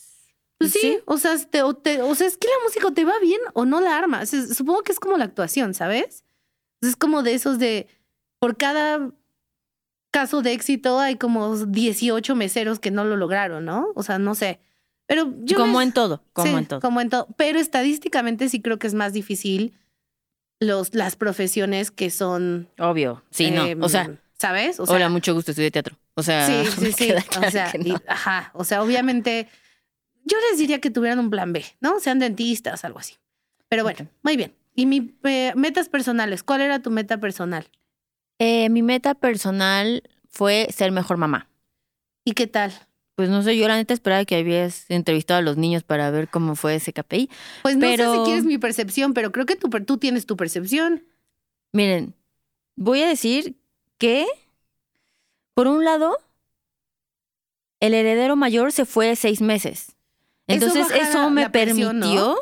Pues 0.60 0.72
sí, 0.74 0.80
Sí. 0.82 1.00
O, 1.06 1.18
sea, 1.18 1.38
te- 1.38 1.62
o, 1.64 1.76
te- 1.76 2.02
o 2.02 2.16
sea, 2.16 2.26
es 2.28 2.36
que 2.38 2.48
la 2.48 2.54
música 2.66 2.90
te 2.92 3.06
va 3.06 3.20
bien 3.20 3.40
o 3.54 3.66
no 3.66 3.80
la 3.80 3.98
armas. 3.98 4.30
Supongo 4.30 4.82
que 4.84 4.92
es 4.92 5.00
como 5.00 5.16
la 5.18 5.26
actuación, 5.26 5.74
¿sabes? 5.74 6.24
Es 6.82 6.96
como 6.96 7.22
de 7.24 7.34
esos 7.36 7.60
de, 7.60 7.88
por 8.40 8.58
cada 8.58 9.12
caso 10.12 10.42
de 10.42 10.54
éxito 10.54 11.00
hay 11.00 11.16
como 11.18 11.56
18 11.56 12.36
meseros 12.36 12.80
que 12.80 12.90
no 12.92 13.04
lo 13.04 13.18
lograron, 13.18 13.66
¿no? 13.66 13.88
O 13.96 14.02
sea, 14.04 14.18
no 14.20 14.34
sé. 14.36 14.60
Pero 15.06 15.32
yo 15.42 15.58
como 15.58 15.82
en 15.82 15.92
todo, 15.94 16.24
como 16.34 16.48
sí, 16.48 16.54
en 16.56 16.66
todo. 16.66 16.80
Como 16.82 17.02
en 17.02 17.10
todo. 17.10 17.28
Pero 17.38 17.60
estadísticamente 17.60 18.50
sí 18.50 18.62
creo 18.62 18.80
que 18.80 18.88
es 18.88 18.94
más 18.94 19.14
difícil 19.14 19.74
los, 20.60 20.94
las 20.96 21.16
profesiones 21.16 21.92
que 21.92 22.10
son... 22.10 22.68
Obvio. 22.80 23.24
Sí, 23.30 23.52
no. 23.52 23.64
em, 23.66 23.82
O 23.82 23.90
sea, 23.90 24.10
¿sabes? 24.38 24.80
O 24.80 24.86
sea, 24.86 24.96
hola, 24.96 25.10
mucho 25.10 25.34
gusto, 25.34 25.52
estudié 25.52 25.72
teatro. 25.72 25.98
O 26.16 26.24
sea, 26.24 26.48
Sí, 26.48 26.72
sí, 26.80 26.92
sí. 26.92 27.14
O 27.46 27.52
sea, 27.52 27.72
y- 27.80 27.94
ajá. 28.08 28.52
O 28.54 28.64
sea, 28.64 28.82
obviamente, 28.84 29.48
yo 30.24 30.38
les 30.50 30.60
diría 30.60 30.80
que 30.80 30.90
tuvieran 30.92 31.20
un 31.20 31.30
plan 31.30 31.54
B, 31.54 31.66
¿no? 31.82 32.00
Sean 32.00 32.20
dentistas, 32.20 32.84
algo 32.86 33.00
así. 33.00 33.16
Pero 33.70 33.84
bueno, 33.84 34.08
muy 34.24 34.38
bien. 34.38 34.54
Y 34.76 34.86
mi 34.86 35.16
eh, 35.24 35.54
metas 35.56 35.90
personales, 35.90 36.44
¿cuál 36.44 36.62
era 36.62 36.82
tu 36.82 36.92
meta 36.92 37.20
personal? 37.20 37.68
Eh, 38.40 38.70
mi 38.70 38.84
meta 38.84 39.16
personal 39.16 40.04
fue 40.30 40.68
ser 40.74 40.92
mejor 40.92 41.18
mamá. 41.18 41.50
¿Y 42.24 42.34
qué 42.34 42.46
tal? 42.46 42.72
Pues 43.16 43.30
no 43.30 43.42
sé, 43.42 43.58
yo 43.58 43.68
la 43.68 43.76
neta 43.78 43.96
esperaba 43.96 44.24
que 44.26 44.36
habías 44.36 44.86
entrevistado 44.92 45.40
a 45.40 45.42
los 45.42 45.58
niños 45.58 45.82
para 45.82 46.12
ver 46.12 46.28
cómo 46.30 46.56
fue 46.56 46.76
ese 46.76 46.94
KPI. 46.94 47.32
Pues 47.64 47.76
no 47.76 47.88
sé 47.88 47.98
si 48.12 48.20
quieres 48.26 48.46
mi 48.46 48.60
percepción, 48.60 49.16
pero 49.16 49.32
creo 49.32 49.48
que 49.48 49.56
tú, 49.56 49.70
tú 49.70 49.98
tienes 49.98 50.28
tu 50.28 50.38
percepción. 50.38 51.04
Miren, 51.74 52.14
voy 52.76 53.02
a 53.02 53.08
decir 53.08 53.56
que, 53.98 54.26
por 55.54 55.68
un 55.68 55.84
lado, 55.84 56.18
el 57.80 57.94
heredero 57.94 58.36
mayor 58.36 58.72
se 58.72 58.86
fue 58.86 59.16
seis 59.16 59.42
meses. 59.42 59.96
Entonces 60.48 60.88
eso, 60.92 61.30
me 61.30 61.50
permitió 61.50 62.40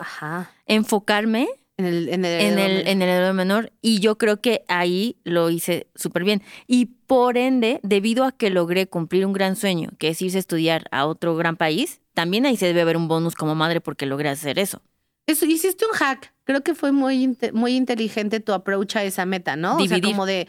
enfocarme 0.68 1.48
En 1.78 1.86
el, 1.86 2.08
en 2.10 2.24
el, 2.24 2.42
en 2.42 2.60
el, 2.60 2.88
en 2.88 3.02
el 3.02 3.10
heredero 3.10 3.34
menor 3.34 3.72
y 3.82 4.00
yo 4.00 4.18
creo 4.18 4.40
que 4.40 4.64
ahí 4.68 5.18
lo 5.24 5.50
hice 5.50 5.88
súper 5.96 6.24
bien. 6.24 6.44
Y 6.68 6.86
por 7.08 7.38
ende, 7.38 7.80
debido 7.84 8.24
a 8.24 8.32
que 8.32 8.50
logré 8.50 8.88
cumplir 8.88 9.26
un 9.26 9.34
gran 9.34 9.56
sueño, 9.56 9.90
que 9.98 10.10
es 10.10 10.22
irse 10.22 10.38
a 10.38 10.40
estudiar 10.40 10.88
a 10.92 11.08
otro 11.08 11.36
gran 11.36 11.58
país, 11.58 12.00
también 12.14 12.46
ahí 12.46 12.58
se 12.58 12.68
debe 12.68 12.86
ver 12.86 12.96
un 12.96 13.08
bonus 13.08 13.36
como 13.36 13.56
madre 13.56 13.82
porque 13.82 14.06
logré 14.06 14.30
hacer 14.30 14.60
eso. 14.60 14.82
Eso, 15.28 15.46
hiciste 15.46 15.86
un 15.86 15.94
hack. 15.94 16.34
Creo 16.44 16.64
que 16.64 16.76
fue 16.76 16.92
muy, 16.92 17.36
muy 17.52 17.76
inteligente 17.76 18.40
tu 18.40 18.54
approach 18.54 18.96
a 18.98 19.04
esa 19.04 19.26
meta, 19.26 19.56
¿no? 19.56 19.78
O 19.78 19.88
sea, 19.88 20.00
como 20.00 20.28
de, 20.28 20.48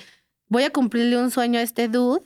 voy 0.48 0.62
a 0.64 0.70
cumplirle 0.70 1.16
un 1.18 1.30
sueño 1.30 1.58
a 1.58 1.62
este 1.62 1.88
dude. 1.88 2.22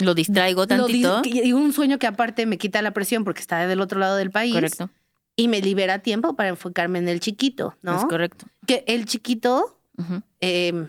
Lo 0.00 0.14
distraigo 0.14 0.62
lo 0.62 0.66
tantito. 0.66 1.22
y 1.24 1.52
un 1.52 1.72
sueño 1.72 1.98
que 1.98 2.06
aparte 2.06 2.46
me 2.46 2.58
quita 2.58 2.82
la 2.82 2.92
presión 2.92 3.24
porque 3.24 3.40
está 3.40 3.66
del 3.66 3.80
otro 3.80 3.98
lado 4.00 4.16
del 4.16 4.30
país. 4.30 4.54
Correcto. 4.54 4.90
Y 5.36 5.48
me 5.48 5.60
libera 5.62 6.00
tiempo 6.00 6.34
para 6.36 6.48
enfocarme 6.50 6.98
en 6.98 7.08
el 7.08 7.20
chiquito, 7.20 7.76
¿no? 7.82 7.96
Es 7.98 8.04
correcto. 8.04 8.46
Que 8.66 8.84
el 8.86 9.06
chiquito, 9.06 9.80
eh, 10.40 10.88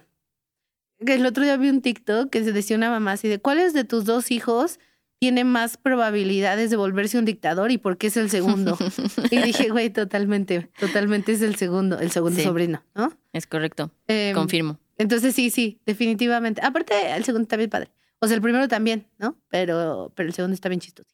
que 1.05 1.13
el 1.15 1.25
otro 1.25 1.43
día 1.43 1.55
vi 1.57 1.69
un 1.69 1.81
TikTok 1.81 2.29
que 2.29 2.43
se 2.43 2.51
decía 2.53 2.75
una 2.75 2.89
mamá 2.89 3.13
así 3.13 3.27
de, 3.27 3.39
¿cuáles 3.39 3.74
de 3.74 3.83
tus 3.83 4.05
dos 4.05 4.31
hijos 4.31 4.79
tiene 5.19 5.43
más 5.45 5.77
probabilidades 5.77 6.69
de 6.69 6.75
volverse 6.75 7.17
un 7.17 7.24
dictador 7.25 7.72
y 7.72 7.77
por 7.77 7.98
qué 7.98 8.07
es 8.07 8.17
el 8.17 8.29
segundo? 8.29 8.77
y 9.31 9.38
dije, 9.41 9.69
güey, 9.69 9.89
totalmente, 9.89 10.69
totalmente 10.79 11.31
es 11.33 11.41
el 11.41 11.55
segundo, 11.55 12.00
el 12.00 12.12
segundo 12.12 12.38
Sí. 12.39 12.43
sobrino, 12.43 12.83
¿no? 12.95 13.13
Es 13.31 13.48
correcto. 13.48 13.91
Em, 14.07 14.33
Confirmo. 14.36 14.77
Entonces 15.03 15.36
sí, 15.36 15.50
sí, 15.51 15.79
definitivamente. 15.86 16.62
Aparte, 16.63 16.93
el 17.15 17.24
segundo 17.24 17.43
está 17.43 17.57
bien 17.57 17.69
padre. 17.69 17.91
O 18.19 18.27
sea, 18.27 18.36
el 18.36 18.41
primero 18.41 18.67
también, 18.67 19.07
¿no? 19.19 19.38
Pero, 19.50 20.12
pero 20.15 20.27
el 20.29 20.33
segundo 20.33 20.53
está 20.55 20.69
bien 20.69 20.79
chistoso. 20.79 21.10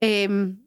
Em, 0.00 0.58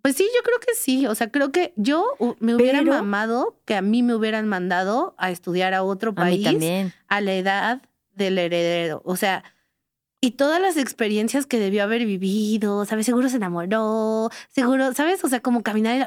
pues 0.00 0.16
sí, 0.16 0.28
yo 0.34 0.42
creo 0.42 0.58
que 0.60 0.74
sí. 0.74 1.06
O 1.06 1.14
sea, 1.14 1.30
creo 1.30 1.52
que 1.52 1.72
yo 1.76 2.06
me 2.40 2.54
hubiera 2.54 2.80
Pero- 2.80 2.92
mamado 2.92 3.60
que 3.64 3.74
a 3.76 3.82
mí 3.82 4.02
me 4.02 4.14
hubieran 4.14 4.48
mandado 4.48 5.14
a 5.18 5.30
estudiar 5.30 5.74
a 5.74 5.82
otro 5.82 6.10
A 6.16 6.24
mí 6.24 6.30
país 6.30 6.44
también. 6.44 6.92
a 7.08 7.20
la 7.20 7.34
edad 7.34 7.82
del 8.14 8.38
heredero. 8.38 9.02
O 9.04 9.16
sea, 9.16 9.44
y 10.24 10.30
todas 10.30 10.60
las 10.60 10.76
experiencias 10.76 11.46
que 11.46 11.58
debió 11.58 11.82
haber 11.82 12.06
vivido, 12.06 12.84
¿sabes? 12.84 13.06
Seguro 13.06 13.28
se 13.28 13.38
enamoró, 13.38 14.30
seguro, 14.50 14.94
¿sabes? 14.94 15.22
O 15.24 15.28
sea, 15.28 15.40
como 15.40 15.64
caminar, 15.64 16.06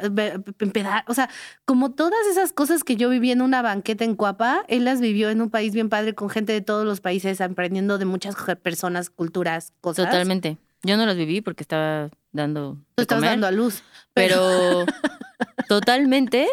empedar, 0.60 1.04
o 1.08 1.14
sea, 1.14 1.30
como 1.66 1.92
todas 1.92 2.26
esas 2.32 2.54
cosas 2.54 2.86
que 2.86 2.96
yo 2.96 3.10
viví 3.10 3.32
en 3.32 3.42
una 3.42 3.62
banqueta 3.62 4.06
en 4.06 4.16
Cuapa, 4.16 4.64
él 4.70 4.86
las 4.86 5.02
vivió 5.02 5.30
en 5.32 5.42
un 5.42 5.50
país 5.50 5.74
bien 5.74 5.90
padre 5.90 6.16
con 6.16 6.30
gente 6.30 6.54
de 6.54 6.62
todos 6.62 6.86
los 6.86 7.02
países, 7.02 7.42
aprendiendo 7.42 7.98
de 7.98 8.06
muchas 8.06 8.36
personas, 8.64 9.10
culturas, 9.10 9.74
cosas. 9.82 10.06
Totalmente. 10.06 10.58
Yo 10.84 10.96
no 10.96 11.06
los 11.06 11.18
viví 11.18 11.42
porque 11.42 11.64
estaba 11.64 12.10
dando. 12.32 12.78
Tú 12.96 13.02
estabas 13.02 13.22
comer, 13.22 13.32
dando 13.32 13.48
a 13.48 13.52
luz. 13.52 13.84
Pero 14.14 14.86
totalmente. 15.68 16.48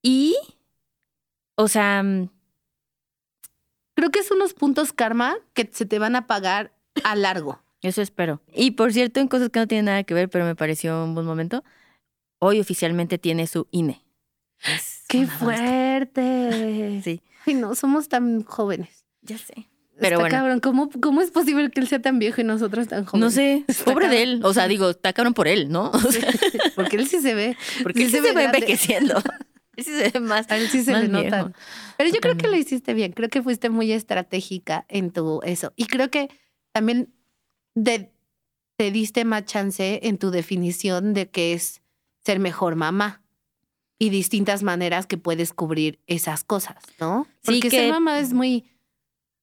Y, 0.00 0.36
o 1.56 1.66
sea, 1.66 2.04
Creo 3.94 4.10
que 4.10 4.20
es 4.20 4.30
unos 4.30 4.54
puntos 4.54 4.92
karma 4.92 5.36
que 5.54 5.68
se 5.72 5.86
te 5.86 5.98
van 5.98 6.16
a 6.16 6.26
pagar 6.26 6.72
a 7.04 7.14
largo. 7.16 7.62
eso 7.82 8.00
espero. 8.02 8.40
Y 8.54 8.72
por 8.72 8.92
cierto, 8.92 9.20
en 9.20 9.28
cosas 9.28 9.50
que 9.50 9.58
no 9.60 9.66
tienen 9.66 9.86
nada 9.86 10.02
que 10.04 10.14
ver, 10.14 10.28
pero 10.30 10.44
me 10.44 10.54
pareció 10.54 11.04
un 11.04 11.14
buen 11.14 11.26
momento, 11.26 11.62
hoy 12.38 12.60
oficialmente 12.60 13.18
tiene 13.18 13.46
su 13.46 13.66
INE. 13.70 14.02
Es 14.64 15.04
¡Qué 15.08 15.26
fuerte! 15.26 17.00
Sí, 17.04 17.20
Ay, 17.46 17.54
no, 17.54 17.74
somos 17.74 18.08
tan 18.08 18.44
jóvenes. 18.44 19.04
ya 19.22 19.36
sé. 19.38 19.68
Pero 20.00 20.16
Está 20.16 20.20
bueno. 20.20 20.36
cabrón. 20.36 20.60
¿Cómo, 20.60 20.90
¿Cómo 21.00 21.20
es 21.20 21.30
posible 21.30 21.70
que 21.70 21.80
él 21.80 21.86
sea 21.86 22.00
tan 22.00 22.18
viejo 22.18 22.40
y 22.40 22.44
nosotros 22.44 22.88
tan 22.88 23.04
jóvenes? 23.04 23.24
No 23.24 23.30
sé, 23.30 23.64
Está 23.68 23.84
pobre 23.92 24.08
de 24.08 24.22
él. 24.22 24.40
O 24.42 24.54
sea, 24.54 24.66
digo, 24.68 24.90
está 24.90 25.12
cabrón 25.12 25.34
por 25.34 25.48
él, 25.48 25.68
¿no? 25.68 25.90
O 25.94 25.98
sea, 26.12 26.28
Porque 26.74 26.96
él 26.96 27.06
sí 27.08 27.20
se 27.20 27.34
ve. 27.34 27.56
porque 27.82 28.04
él 28.04 28.06
sí 28.10 28.16
se 28.16 28.22
se 28.22 28.28
ve 28.28 28.42
grande. 28.42 28.58
envejeciendo. 28.58 29.22
Él 29.76 29.84
sí 29.84 29.90
se 29.96 30.10
ve 30.10 30.20
más. 30.20 30.50
A 30.50 30.56
él 30.56 30.68
sí 30.68 30.82
se 30.84 30.92
le 30.92 31.08
notan. 31.08 31.54
Pero 31.96 32.10
yo 32.10 32.20
creo 32.20 32.36
que 32.36 32.48
lo 32.48 32.56
hiciste 32.56 32.94
bien. 32.94 33.12
Creo 33.12 33.28
que 33.28 33.42
fuiste 33.42 33.70
muy 33.70 33.92
estratégica 33.92 34.84
en 34.88 35.10
tu 35.10 35.40
eso. 35.44 35.72
Y 35.76 35.86
creo 35.86 36.10
que 36.10 36.28
también 36.72 37.12
de- 37.74 38.12
te 38.76 38.90
diste 38.90 39.24
más 39.24 39.44
chance 39.44 40.00
en 40.02 40.18
tu 40.18 40.30
definición 40.30 41.14
de 41.14 41.30
qué 41.30 41.52
es 41.52 41.82
ser 42.24 42.38
mejor 42.38 42.74
mamá 42.76 43.22
y 43.98 44.10
distintas 44.10 44.62
maneras 44.62 45.06
que 45.06 45.16
puedes 45.18 45.52
cubrir 45.52 46.00
esas 46.06 46.42
cosas, 46.44 46.76
¿no? 46.98 47.26
Sí, 47.42 47.52
Porque 47.54 47.60
que- 47.68 47.70
ser 47.70 47.90
mamá 47.92 48.18
es 48.18 48.32
muy. 48.32 48.64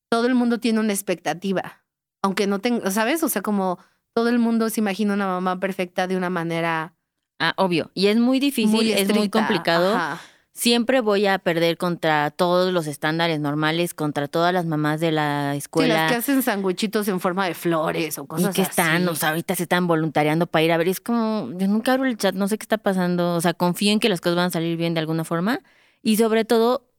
Todo 0.09 0.27
el 0.27 0.36
mundo 0.36 0.59
tiene 0.59 0.79
una 0.79 0.91
expectativa. 0.93 1.83
Aunque 2.21 2.48
no 2.48 2.59
tenga, 2.59 2.89
¿sabes? 2.91 3.24
O 3.24 3.29
sea, 3.29 3.41
como 3.41 3.79
todo 4.13 4.27
el 4.29 4.39
mundo 4.39 4.69
se 4.69 4.81
imagina 4.81 5.13
una 5.13 5.27
mamá 5.27 5.59
perfecta 5.59 6.07
de 6.07 6.17
una 6.17 6.29
manera 6.29 6.95
Ah, 7.39 7.53
obvio. 7.58 7.89
Y 7.93 8.08
es 8.08 8.17
muy 8.17 8.39
difícil, 8.39 8.72
muy 8.75 8.91
es 8.91 9.13
muy 9.13 9.29
complicado. 9.29 9.96
Ajá. 9.96 10.22
Siempre 10.51 11.00
voy 11.00 11.25
a 11.25 11.39
perder 11.39 11.77
contra 11.77 12.31
todos 12.31 12.74
los 12.74 12.86
estándares 12.86 13.39
normales, 13.39 13.93
contra 13.93 14.27
todas 14.27 14.53
las 14.53 14.65
mamás 14.65 15.00
de 15.00 15.13
la 15.13 15.51
Sí, 15.53 15.60
escuela. 15.60 15.93
las 15.93 16.12
que 16.12 16.17
hacen 16.17 16.41
sanguchitos 16.41 17.08
en 17.08 17.22
forma 17.22 17.46
de 17.46 17.53
flores 17.53 18.17
o 18.19 18.24
y 18.24 18.27
cosas 18.27 18.53
que 18.53 18.63
están, 18.63 19.03
así. 19.03 19.08
o 19.08 19.15
sea, 19.15 19.29
ahorita 19.29 19.55
se 19.55 19.63
están 19.63 19.88
voluntariando 19.88 20.48
para 20.48 20.63
ir 20.63 20.74
a 20.74 20.77
ver. 20.77 20.89
Es 20.89 21.00
como, 21.00 21.50
yo 21.58 21.65
nunca 21.69 21.93
abro 21.93 22.08
el 22.08 22.17
chat, 22.17 22.36
no 22.36 22.50
sé 22.50 22.58
qué 22.58 22.63
está 22.63 22.77
pasando. 22.77 23.36
O 23.36 23.41
sea, 23.41 23.53
confío 23.53 23.93
en 23.93 24.01
que 24.01 24.10
las 24.10 24.19
cosas 24.19 24.36
van 24.36 24.48
a 24.48 24.50
salir 24.50 24.75
bien 24.75 24.93
de 24.93 25.00
alguna 25.00 25.24
forma. 25.24 25.62
Y 26.01 26.17
sobre 26.17 26.43
todo, 26.43 26.89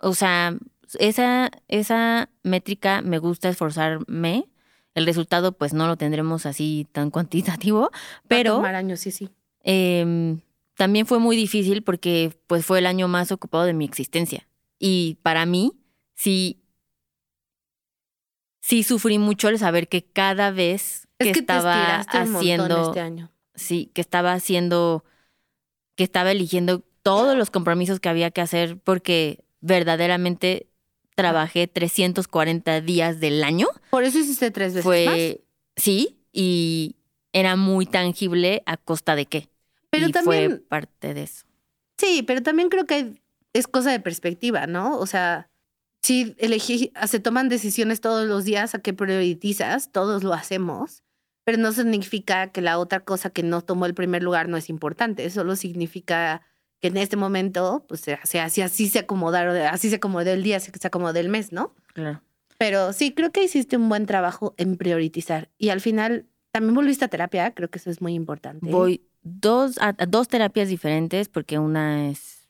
o 0.00 0.12
sea, 0.12 0.54
esa, 0.98 1.50
esa 1.68 2.28
métrica 2.42 3.00
me 3.00 3.18
gusta 3.18 3.48
esforzarme. 3.48 4.48
El 4.94 5.06
resultado, 5.06 5.52
pues 5.52 5.72
no 5.72 5.86
lo 5.86 5.96
tendremos 5.96 6.44
así 6.44 6.86
tan 6.92 7.10
cuantitativo, 7.10 7.82
Va 7.82 7.86
a 7.86 8.22
pero 8.26 8.56
tomar 8.56 8.74
años, 8.74 9.00
sí, 9.00 9.12
sí. 9.12 9.30
Em, 9.70 10.40
también 10.76 11.04
fue 11.04 11.18
muy 11.18 11.36
difícil 11.36 11.82
porque 11.82 12.32
pues 12.46 12.64
fue 12.64 12.78
el 12.78 12.86
año 12.86 13.06
más 13.06 13.30
ocupado 13.32 13.64
de 13.64 13.74
mi 13.74 13.84
existencia. 13.84 14.48
Y 14.78 15.18
para 15.22 15.44
mí, 15.44 15.72
sí, 16.14 16.62
sí 18.60 18.82
sufrí 18.82 19.18
mucho 19.18 19.48
el 19.50 19.58
saber 19.58 19.88
que 19.88 20.02
cada 20.02 20.50
vez 20.52 21.06
que, 21.18 21.28
Es 21.28 21.34
que 21.34 21.40
estaba 21.40 22.06
te 22.10 22.18
montón 22.20 22.36
haciendo, 22.36 22.88
este 22.88 23.00
año. 23.00 23.30
sí, 23.54 23.90
que 23.92 24.00
estaba 24.00 24.32
haciendo, 24.32 25.04
que 25.96 26.04
estaba 26.04 26.30
eligiendo 26.32 26.82
todos 27.02 27.36
los 27.36 27.50
compromisos 27.50 28.00
que 28.00 28.08
había 28.08 28.30
que 28.30 28.40
hacer 28.40 28.78
porque 28.78 29.44
verdaderamente 29.60 30.66
trabajé 31.14 31.66
340 31.66 32.80
días 32.80 33.20
del 33.20 33.44
año 33.44 33.66
Por 33.90 34.04
eso 34.04 34.18
hiciste 34.18 34.50
tres 34.50 34.72
veces 34.72 34.84
más. 34.86 34.94
fue 34.94 35.44
sí 35.76 36.20
y 36.32 36.96
era 37.34 37.56
muy 37.56 37.84
tangible 37.84 38.62
a 38.64 38.78
costa 38.78 39.14
de 39.14 39.26
qué 39.26 39.48
Pero 39.90 40.08
y 40.08 40.12
también 40.12 40.50
fue 40.50 40.60
parte 40.60 41.14
de 41.14 41.22
eso 41.22 41.48
Sí, 41.98 42.22
pero 42.22 42.42
también 42.42 42.68
creo 42.68 42.86
que 42.86 43.20
es 43.52 43.66
cosa 43.66 43.90
de 43.90 44.00
perspectiva, 44.00 44.66
¿no? 44.66 44.96
O 44.98 45.06
sea, 45.06 45.50
si 46.00 46.36
elegí, 46.38 46.92
se 47.06 47.20
toman 47.20 47.48
decisiones 47.48 48.00
todos 48.00 48.26
los 48.26 48.44
días 48.44 48.74
a 48.74 48.78
qué 48.78 48.94
priorizas, 48.94 49.90
todos 49.90 50.22
lo 50.22 50.32
hacemos, 50.32 51.02
pero 51.44 51.58
no 51.58 51.72
significa 51.72 52.52
que 52.52 52.60
la 52.60 52.78
otra 52.78 53.00
cosa 53.00 53.30
que 53.30 53.42
no 53.42 53.62
tomó 53.62 53.86
el 53.86 53.94
primer 53.94 54.22
lugar 54.22 54.48
no 54.48 54.56
es 54.56 54.70
importante, 54.70 55.28
solo 55.30 55.56
significa 55.56 56.42
que 56.80 56.88
en 56.88 56.96
este 56.96 57.16
momento, 57.16 57.84
pues, 57.88 58.02
se 58.02 58.40
así, 58.40 58.60
así 58.60 58.88
se 58.88 59.00
acomodaron, 59.00 59.56
así 59.56 59.90
se 59.90 59.96
acomodó 59.96 60.30
el 60.30 60.44
día, 60.44 60.58
así 60.58 60.70
se 60.80 60.86
acomodó 60.86 61.18
el 61.18 61.28
mes, 61.28 61.52
¿no? 61.52 61.74
Claro. 61.94 62.22
Pero 62.58 62.92
sí, 62.92 63.12
creo 63.12 63.32
que 63.32 63.42
hiciste 63.42 63.76
un 63.76 63.88
buen 63.88 64.06
trabajo 64.06 64.54
en 64.56 64.76
priorizar. 64.76 65.48
Y 65.58 65.70
al 65.70 65.80
final, 65.80 66.26
también 66.52 66.74
volviste 66.74 67.04
a 67.04 67.08
terapia, 67.08 67.52
creo 67.54 67.68
que 67.70 67.78
eso 67.78 67.90
es 67.90 68.00
muy 68.00 68.14
importante. 68.14 68.70
Voy 68.70 69.02
dos, 69.28 69.78
a, 69.78 69.94
a 69.98 70.06
dos 70.06 70.28
terapias 70.28 70.68
diferentes 70.68 71.28
porque 71.28 71.58
una 71.58 72.08
es 72.10 72.48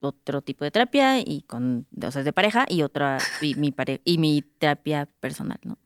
otro 0.00 0.42
tipo 0.42 0.64
de 0.64 0.70
terapia 0.70 1.18
y 1.20 1.42
con, 1.42 1.86
o 2.02 2.10
sea, 2.10 2.20
es 2.20 2.24
de 2.24 2.32
pareja 2.32 2.66
y 2.68 2.82
otra, 2.82 3.18
y 3.42 3.54
mi, 3.56 3.72
pare- 3.72 4.00
y 4.04 4.18
mi 4.18 4.42
terapia 4.42 5.06
personal, 5.20 5.58
¿no? 5.64 5.78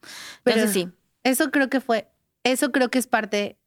Pero- 0.43 0.57
Entonces 0.57 0.73
sí, 0.73 0.89
Eso 1.23 1.51
creo 1.51 1.69
que 1.69 1.79
fue, 1.81 2.09
eso 2.43 2.71
creo 2.71 2.89
que 2.89 2.99
es 2.99 3.07
parte 3.07 3.57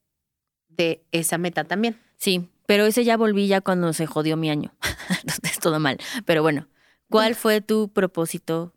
de 0.68 1.04
esa 1.12 1.38
meta 1.38 1.64
también. 1.64 1.98
sí, 2.16 2.48
pero 2.66 2.84
ese 2.86 3.04
ya 3.04 3.16
volví 3.16 3.46
ya 3.46 3.60
cuando 3.60 3.92
se 3.92 4.06
jodió 4.06 4.36
mi 4.36 4.50
año. 4.50 4.74
Entonces 5.22 5.60
todo 5.60 5.78
mal. 5.78 5.98
Pero 6.24 6.42
bueno, 6.42 6.66
¿cuál 7.08 7.36
fue 7.36 7.60
tu 7.60 7.92
propósito? 7.92 8.72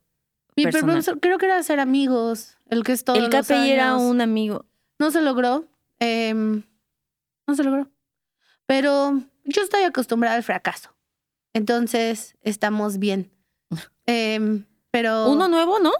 Mi 0.55 0.63
Personal. 0.63 0.85
propósito 0.87 1.19
creo 1.19 1.37
que 1.39 1.45
era 1.47 1.61
ser 1.63 1.79
amigos, 1.79 2.57
el 2.69 2.83
que 2.83 2.91
es 2.91 3.03
todo. 3.03 3.15
el 3.15 3.29
KPI 3.31 3.71
era 3.71 3.95
un 3.95 4.21
amigo. 4.21 4.65
No 4.99 5.09
se 5.11 5.21
logró. 5.21 5.65
em, 5.99 6.61
no 7.49 7.55
se 7.55 7.63
logró. 7.63 7.91
Pero 8.65 9.21
yo 9.43 9.61
estoy 9.61 9.83
acostumbrada 9.83 10.35
al 10.35 10.43
fracaso. 10.43 10.95
Entonces, 11.53 12.37
estamos 12.41 12.99
bien. 12.99 13.31
Em, 14.05 14.65
pero. 14.91 15.29
Uno 15.31 15.47
nuevo, 15.47 15.79
¿no? 15.79 15.91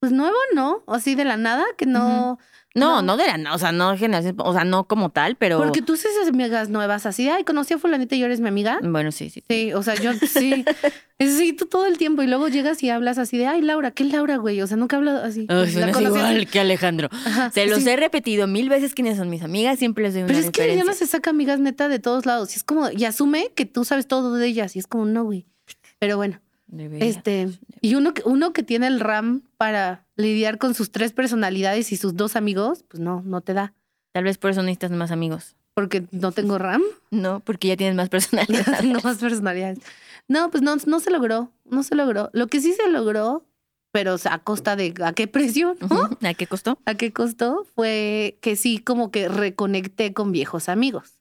Pues 0.00 0.12
nuevo, 0.12 0.36
¿no? 0.54 0.82
O 0.86 0.94
así 0.94 1.14
de 1.14 1.24
la 1.24 1.36
nada, 1.36 1.64
que 1.76 1.84
no. 1.86 2.38
No, 2.74 3.02
No. 3.02 3.02
no, 3.02 3.16
de 3.16 3.26
la, 3.26 3.36
no, 3.36 3.54
o 3.54 3.58
sea, 3.58 3.72
no 3.72 3.96
generación, 3.98 4.36
o 4.38 4.52
sea, 4.54 4.64
no 4.64 4.84
como 4.84 5.10
tal, 5.10 5.36
pero. 5.36 5.58
Porque 5.58 5.82
tú 5.82 5.92
haces 5.94 6.12
amigas 6.28 6.70
nuevas 6.70 7.04
así. 7.04 7.28
Ay, 7.28 7.44
conocí 7.44 7.74
a 7.74 7.78
Fulanita 7.78 8.14
y 8.14 8.22
eres 8.22 8.40
mi 8.40 8.48
amiga. 8.48 8.78
Bueno, 8.82 9.12
sí, 9.12 9.28
sí. 9.28 9.42
Sí, 9.48 9.72
o 9.74 9.82
sea, 9.82 9.94
yo 9.96 10.12
sí. 10.14 10.64
Sí, 11.22 11.52
tú 11.52 11.66
todo 11.66 11.84
el 11.84 11.98
tiempo. 11.98 12.22
Y 12.22 12.26
luego 12.28 12.48
llegas 12.48 12.82
y 12.82 12.88
hablas 12.88 13.18
así 13.18 13.36
de, 13.36 13.46
ay, 13.46 13.60
Laura, 13.60 13.90
¿qué 13.90 14.04
Laura, 14.04 14.38
güey? 14.38 14.62
O 14.62 14.66
sea, 14.66 14.78
nunca 14.78 14.96
he 14.96 15.00
hablado 15.00 15.22
así. 15.22 15.44
La 15.50 15.68
suenas 15.68 15.94
conocí 15.94 16.18
así. 16.18 16.28
igual 16.30 16.46
que 16.46 16.60
Alejandro. 16.60 17.10
Ajá, 17.12 17.50
Se 17.50 17.66
los 17.66 17.82
sí. 17.82 17.90
he 17.90 17.96
repetido 17.96 18.46
mil 18.46 18.70
veces 18.70 18.94
quiénes 18.94 19.18
son 19.18 19.28
mis 19.28 19.42
amigas, 19.42 19.78
siempre 19.78 20.02
les 20.04 20.14
doy 20.14 20.22
una 20.22 20.28
Pero 20.28 20.38
es 20.38 20.46
que 20.46 20.62
referencia. 20.62 20.82
Diana 20.84 20.96
se 20.96 21.06
saca 21.06 21.28
amigas 21.28 21.60
neta 21.60 21.88
de 21.90 21.98
todos 21.98 22.24
lados. 22.24 22.54
Y 22.54 22.56
es 22.56 22.64
como, 22.64 22.90
y 22.90 23.04
asume 23.04 23.52
que 23.54 23.66
tú 23.66 23.84
sabes 23.84 24.06
todo 24.08 24.32
de 24.36 24.46
ellas. 24.46 24.76
Y 24.76 24.78
es 24.78 24.86
como, 24.86 25.04
no, 25.04 25.24
güey. 25.24 25.44
Pero 25.98 26.16
bueno. 26.16 26.40
Este. 27.00 27.48
Y 27.80 27.94
uno 27.94 28.14
que, 28.14 28.22
uno 28.24 28.52
que 28.52 28.62
tiene 28.62 28.86
el 28.86 29.00
RAM 29.00 29.42
para 29.56 30.06
lidiar 30.16 30.58
con 30.58 30.74
sus 30.74 30.90
tres 30.90 31.12
personalidades 31.12 31.92
y 31.92 31.96
sus 31.96 32.16
dos 32.16 32.36
amigos, 32.36 32.84
pues 32.88 33.00
no, 33.00 33.22
no 33.22 33.40
te 33.40 33.54
da. 33.54 33.74
Tal 34.12 34.24
vez 34.24 34.38
por 34.38 34.50
eso 34.50 34.62
necesitas 34.62 34.90
más 34.90 35.10
amigos. 35.10 35.56
Porque 35.74 36.04
no 36.10 36.32
tengo 36.32 36.58
RAM. 36.58 36.82
No, 37.10 37.40
porque 37.40 37.68
ya 37.68 37.76
tienes 37.76 37.96
más 37.96 38.08
personalidad. 38.08 38.80
tengo 38.80 39.00
más 39.04 39.18
personalidades. 39.18 39.78
No, 40.28 40.50
pues 40.50 40.62
no, 40.62 40.76
no 40.86 41.00
se 41.00 41.10
logró. 41.10 41.52
No 41.64 41.82
se 41.82 41.94
logró. 41.94 42.30
Lo 42.32 42.48
que 42.48 42.60
sí 42.60 42.72
se 42.72 42.88
logró, 42.90 43.44
pero 43.92 44.16
a 44.24 44.38
costa 44.38 44.76
de 44.76 44.94
a 45.02 45.12
qué 45.12 45.26
precio, 45.26 45.76
¿no? 45.88 46.10
¿A 46.22 46.34
qué 46.34 46.46
costó? 46.46 46.78
¿A 46.84 46.94
qué 46.94 47.12
costó? 47.12 47.66
Fue 47.74 48.38
que 48.40 48.56
sí, 48.56 48.78
como 48.78 49.10
que 49.10 49.28
reconecté 49.28 50.12
con 50.12 50.32
viejos 50.32 50.68
amigos. 50.68 51.20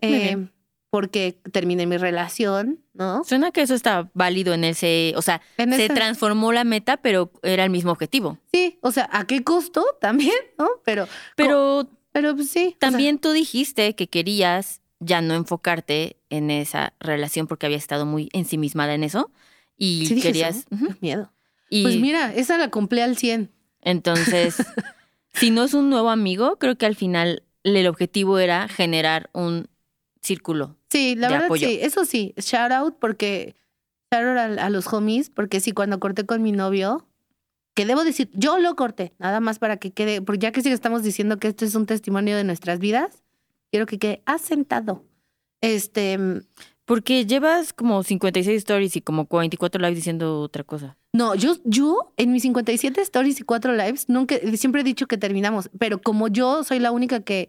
Eh, 0.00 0.18
bien. 0.18 0.52
Porque 0.96 1.38
terminé 1.52 1.84
mi 1.84 1.98
relación, 1.98 2.82
¿no? 2.94 3.22
Suena 3.22 3.50
que 3.50 3.60
eso 3.60 3.74
está 3.74 4.10
válido 4.14 4.54
en 4.54 4.64
ese, 4.64 5.12
o 5.14 5.20
sea, 5.20 5.42
En 5.58 5.70
se 5.74 5.90
transformó 5.90 6.54
la 6.54 6.64
meta, 6.64 6.96
pero 6.96 7.30
era 7.42 7.64
el 7.64 7.68
mismo 7.70 7.92
objetivo. 7.92 8.38
Sí, 8.50 8.78
o 8.80 8.90
sea, 8.92 9.06
¿a 9.12 9.26
qué 9.26 9.44
costó 9.44 9.84
también, 10.00 10.32
no? 10.58 10.68
Pero, 10.86 11.06
Pero 11.36 11.86
pero 12.12 12.34
pues 12.34 12.48
sí. 12.48 12.68
o 12.68 12.70
sea, 12.70 12.78
también 12.78 13.18
tú 13.18 13.32
dijiste 13.32 13.94
que 13.94 14.08
querías 14.08 14.80
ya 14.98 15.20
no 15.20 15.34
enfocarte 15.34 16.16
en 16.30 16.50
esa 16.50 16.94
relación 16.98 17.46
porque 17.46 17.66
habías 17.66 17.82
estado 17.82 18.06
muy 18.06 18.30
ensimismada 18.32 18.94
en 18.94 19.04
eso 19.04 19.30
y 19.76 20.06
sí 20.06 20.14
dije 20.14 20.28
querías 20.28 20.64
miedo. 21.02 21.30
y 21.68 21.82
Pues 21.82 21.96
mira, 22.00 22.32
esa 22.34 22.56
la 22.56 22.70
cumplí 22.70 23.00
al 23.00 23.18
100. 23.18 23.50
entonces 23.82 24.56
si 25.34 25.50
no 25.50 25.64
es 25.64 25.74
un 25.74 25.90
nuevo 25.90 26.08
amigo, 26.08 26.56
creo 26.58 26.78
que 26.78 26.86
al 26.86 26.96
final 26.96 27.42
el 27.64 27.86
objetivo 27.86 28.38
era 28.38 28.66
generar 28.66 29.28
un 29.34 29.68
círculo. 30.26 30.76
Sí, 30.90 31.14
la 31.14 31.28
de 31.28 31.32
verdad 31.34 31.46
apoyo. 31.46 31.68
sí, 31.68 31.78
eso 31.80 32.04
sí, 32.04 32.34
shout 32.36 32.72
out 32.72 32.96
porque 32.98 33.54
shout 34.12 34.26
out 34.26 34.58
a, 34.58 34.66
a 34.66 34.70
los 34.70 34.92
homies, 34.92 35.30
porque 35.30 35.60
sí, 35.60 35.72
cuando 35.72 35.98
corté 36.00 36.26
con 36.26 36.42
mi 36.42 36.52
novio, 36.52 37.06
que 37.74 37.84
debo 37.86 38.04
decir, 38.04 38.30
yo 38.32 38.58
lo 38.58 38.74
corté, 38.74 39.12
nada 39.18 39.40
más 39.40 39.58
para 39.58 39.76
que 39.76 39.90
quede, 39.92 40.22
porque 40.22 40.38
ya 40.40 40.52
que 40.52 40.62
sí 40.62 40.70
estamos 40.70 41.02
diciendo 41.02 41.38
que 41.38 41.48
esto 41.48 41.64
es 41.64 41.74
un 41.74 41.84
testimonio 41.86 42.36
de 42.36 42.44
nuestras 42.44 42.78
vidas, 42.78 43.22
quiero 43.70 43.86
que 43.86 43.98
quede 43.98 44.22
asentado. 44.24 45.04
Este, 45.60 46.18
Porque 46.84 47.26
llevas 47.26 47.72
como 47.72 48.02
56 48.02 48.58
stories 48.58 48.96
y 48.96 49.00
como 49.00 49.26
44 49.26 49.80
lives 49.80 49.96
diciendo 49.96 50.40
otra 50.40 50.64
cosa. 50.64 50.96
no, 51.12 51.34
yo, 51.34 51.56
yo 51.64 52.12
en 52.16 52.32
mis 52.32 52.42
57 52.42 53.00
stories 53.02 53.40
y 53.40 53.42
4 53.42 53.74
lives, 53.74 54.08
nunca, 54.08 54.36
siempre 54.56 54.80
he 54.82 54.84
dicho 54.84 55.06
que 55.06 55.18
terminamos, 55.18 55.68
pero 55.78 56.00
como 56.00 56.28
yo 56.28 56.62
soy 56.64 56.78
la 56.78 56.92
única 56.92 57.20
que, 57.20 57.48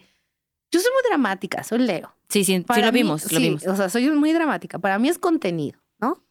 yo 0.71 0.79
soy 0.79 0.91
muy 0.91 1.09
dramática, 1.09 1.63
soy 1.63 1.79
Leo. 1.79 2.13
Sí, 2.29 2.43
sí, 2.43 2.57
sí 2.57 2.81
lo 2.81 2.91
mí, 2.91 2.99
vimos, 2.99 3.23
lo 3.31 3.37
sí, 3.37 3.43
vimos. 3.43 3.65
O 3.67 3.75
sea, 3.75 3.89
soy 3.89 4.09
muy 4.11 4.33
dramática. 4.33 4.79
Para 4.79 4.99
mí 4.99 5.07
es 5.07 5.17
contenido, 5.17 5.79
¿no? 5.99 6.23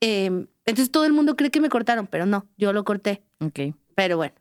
Eh, 0.00 0.46
entonces 0.64 0.90
todo 0.90 1.04
el 1.04 1.12
mundo 1.12 1.36
cree 1.36 1.50
que 1.50 1.60
me 1.60 1.68
cortaron, 1.68 2.06
pero 2.06 2.24
no, 2.26 2.46
yo 2.56 2.72
lo 2.72 2.84
corté. 2.84 3.22
Ok. 3.40 3.74
Pero 3.94 4.16
bueno. 4.16 4.34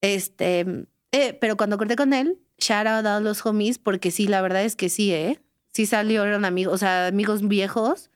Este, 0.00 0.86
eh, 1.12 1.34
pero 1.40 1.56
cuando 1.56 1.78
corté 1.78 1.96
con 1.96 2.14
él, 2.14 2.38
shout 2.58 2.86
out 2.86 3.06
a 3.06 3.20
los 3.20 3.44
homies, 3.44 3.78
porque 3.78 4.10
sí, 4.10 4.28
la 4.28 4.40
verdad 4.40 4.64
es 4.64 4.76
que 4.76 4.88
sí, 4.88 5.12
¿eh? 5.12 5.40
Sí 5.72 5.86
salieron 5.86 6.44
amigos, 6.44 6.74
o 6.74 6.78
sea, 6.78 7.08
amigos 7.08 7.46
viejos. 7.46 8.10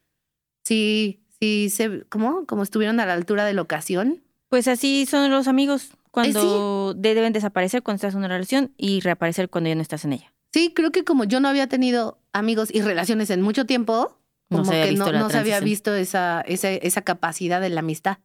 Sí, 0.64 1.24
sí, 1.40 1.70
se, 1.70 2.04
¿cómo? 2.08 2.46
Como 2.46 2.62
estuvieron 2.62 3.00
a 3.00 3.06
la 3.06 3.14
altura 3.14 3.44
de 3.44 3.54
la 3.54 3.62
ocasión. 3.62 4.22
Pues 4.48 4.68
así 4.68 5.06
son 5.06 5.30
los 5.30 5.48
amigos 5.48 5.90
cuando 6.14 6.94
de- 6.94 7.14
deben 7.14 7.32
desaparecer 7.32 7.82
cuando 7.82 7.96
estás 7.96 8.14
en 8.14 8.18
una 8.18 8.28
relación 8.28 8.72
y 8.76 9.00
reaparecer 9.00 9.50
cuando 9.50 9.68
ya 9.68 9.74
no 9.74 9.82
estás 9.82 10.04
en 10.04 10.12
ella. 10.14 10.32
Sí, 10.52 10.72
creo 10.74 10.92
que 10.92 11.02
como 11.04 11.24
yo 11.24 11.40
no 11.40 11.48
había 11.48 11.66
tenido 11.68 12.20
amigos 12.32 12.68
y 12.72 12.80
relaciones 12.80 13.30
en 13.30 13.42
mucho 13.42 13.66
tiempo, 13.66 14.16
No 14.48 14.58
como 14.58 14.70
había 14.70 14.84
que 14.84 14.92
no, 14.92 15.10
no 15.12 15.28
se 15.28 15.38
había 15.38 15.58
visto 15.60 15.92
esa, 15.94 16.40
esa, 16.42 16.70
esa 16.70 17.02
capacidad 17.02 17.60
de 17.60 17.70
la 17.70 17.80
amistad. 17.80 18.18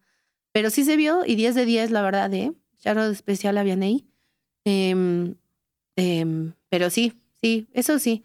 Pero 0.52 0.70
sí 0.70 0.84
se 0.86 0.96
vio 0.96 1.26
y 1.26 1.36
10 1.36 1.56
de 1.56 1.66
10, 1.66 1.90
la 1.92 2.02
verdad, 2.04 2.32
¿eh? 2.34 2.54
Shout 2.84 2.98
especial 3.12 3.58
a 3.58 3.64
Vianey. 3.64 4.06
Em, 4.66 5.36
em, 5.96 6.54
pero 6.70 6.90
sí, 6.92 7.20
sí, 7.42 7.68
eso 7.74 7.98
sí. 8.00 8.24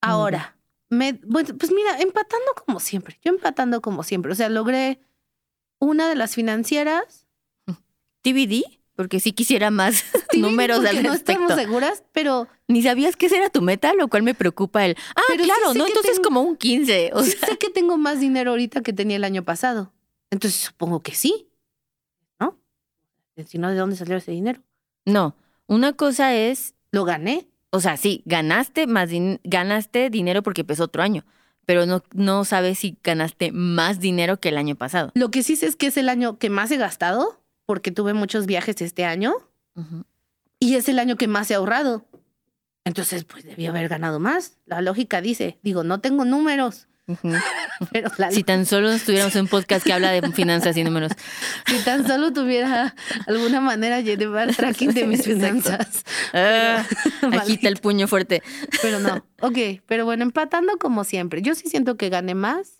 Ahora, 0.00 0.56
me, 0.90 1.14
bueno, 1.26 1.54
pues 1.58 1.72
mira, 1.72 1.98
empatando 2.00 2.46
como 2.66 2.78
siempre. 2.80 3.18
Yo 3.24 3.32
empatando 3.32 3.80
como 3.80 4.02
siempre. 4.02 4.32
O 4.32 4.34
sea, 4.34 4.48
logré 4.48 5.00
una 5.80 6.08
de 6.08 6.14
las 6.14 6.34
financieras. 6.34 7.26
TBD, 8.22 8.62
porque 8.94 9.20
sí 9.20 9.32
quisiera 9.32 9.70
más 9.70 10.04
números 10.36 10.84
al 10.84 11.02
no 11.02 11.12
respecto. 11.12 11.42
estamos 11.44 11.54
seguras, 11.54 12.02
pero 12.12 12.48
Ni 12.66 12.82
sabías 12.82 13.16
que 13.16 13.26
esa 13.26 13.36
era 13.36 13.50
tu 13.50 13.62
meta, 13.62 13.94
lo 13.94 14.08
cual 14.08 14.22
me 14.22 14.34
preocupa 14.34 14.84
el. 14.84 14.96
Ah, 15.16 15.22
Pero 15.28 15.44
claro, 15.44 15.74
¿no? 15.74 15.86
Entonces 15.86 16.12
tengo- 16.16 16.22
como 16.24 16.42
un 16.42 16.56
15. 16.56 17.10
O 17.14 17.22
sí 17.22 17.30
sea, 17.32 17.48
sé 17.48 17.58
que 17.58 17.70
tengo 17.70 17.96
más 17.96 18.20
dinero 18.20 18.50
ahorita 18.50 18.82
que 18.82 18.92
tenía 18.92 19.16
el 19.16 19.24
año 19.24 19.44
pasado. 19.44 19.92
Entonces 20.30 20.60
supongo 20.60 21.00
que 21.02 21.14
sí. 21.14 21.48
¿No? 22.40 22.58
Si 23.46 23.58
no, 23.58 23.70
¿de 23.70 23.76
dónde 23.76 23.96
salió 23.96 24.16
ese 24.16 24.32
dinero? 24.32 24.60
no. 25.04 25.34
Una 25.70 25.92
cosa 25.92 26.34
es, 26.34 26.74
Lo 26.92 27.04
gané. 27.04 27.46
o 27.70 27.80
sea, 27.80 27.98
sí, 27.98 28.22
ganaste 28.24 28.86
más 28.86 29.10
din- 29.10 29.38
ganaste 29.44 30.08
dinero 30.08 30.42
porque 30.42 30.62
empezó 30.62 30.84
otro 30.84 31.02
año, 31.02 31.26
pero 31.66 31.84
no, 31.84 32.02
no 32.14 32.46
sabes 32.46 32.78
si 32.78 32.96
ganaste 33.04 33.52
más 33.52 34.00
dinero 34.00 34.40
que 34.40 34.48
el 34.48 34.56
año 34.56 34.76
pasado. 34.76 35.12
Lo 35.14 35.30
que 35.30 35.42
sí 35.42 35.56
sé 35.56 35.66
es 35.66 35.76
que 35.76 35.88
es 35.88 35.98
el 35.98 36.08
año 36.08 36.38
que 36.38 36.48
más 36.48 36.70
he 36.70 36.78
gastado, 36.78 37.42
porque 37.68 37.90
tuve 37.90 38.14
muchos 38.14 38.46
viajes 38.46 38.80
este 38.80 39.04
año, 39.04 39.34
Ujú. 39.74 40.04
y 40.58 40.76
es 40.76 40.88
el 40.88 40.98
año 40.98 41.16
que 41.16 41.28
más 41.28 41.50
he 41.50 41.54
ahorrado. 41.54 42.06
Entonces, 42.86 43.24
pues 43.24 43.44
debí 43.44 43.66
haber 43.66 43.88
ganado 43.90 44.18
más. 44.20 44.56
La 44.64 44.80
lógica 44.80 45.20
dice, 45.20 45.58
digo, 45.62 45.84
no 45.84 46.00
tengo 46.00 46.24
números, 46.24 46.88
Ujú. 47.06 47.28
pero 47.92 48.10
la, 48.16 48.30
Si 48.30 48.42
tan 48.42 48.64
solo 48.64 48.90
estuviéramos 48.90 49.36
en 49.36 49.42
un 49.42 49.48
podcast 49.48 49.84
que 49.84 49.92
habla 49.92 50.12
de 50.12 50.32
finanzas 50.32 50.78
y 50.78 50.82
números. 50.82 51.12
si 51.66 51.76
tan 51.84 52.06
solo 52.06 52.32
tuviera 52.32 52.94
alguna 53.26 53.60
manera 53.60 54.02
de 54.02 54.16
llevar 54.16 54.54
tracking 54.56 54.94
de 54.94 55.06
mis 55.06 55.22
finanzas. 55.26 56.06
Ah, 56.32 56.86
agita 57.38 57.68
el 57.68 57.76
puño 57.76 58.08
fuerte. 58.08 58.42
Pero 58.80 58.98
no. 58.98 59.22
Ok, 59.42 59.58
pero 59.84 60.06
bueno, 60.06 60.22
empatando 60.22 60.78
como 60.78 61.04
siempre. 61.04 61.42
Yo 61.42 61.54
sí 61.54 61.68
siento 61.68 61.98
que 61.98 62.08
gané 62.08 62.34
más. 62.34 62.77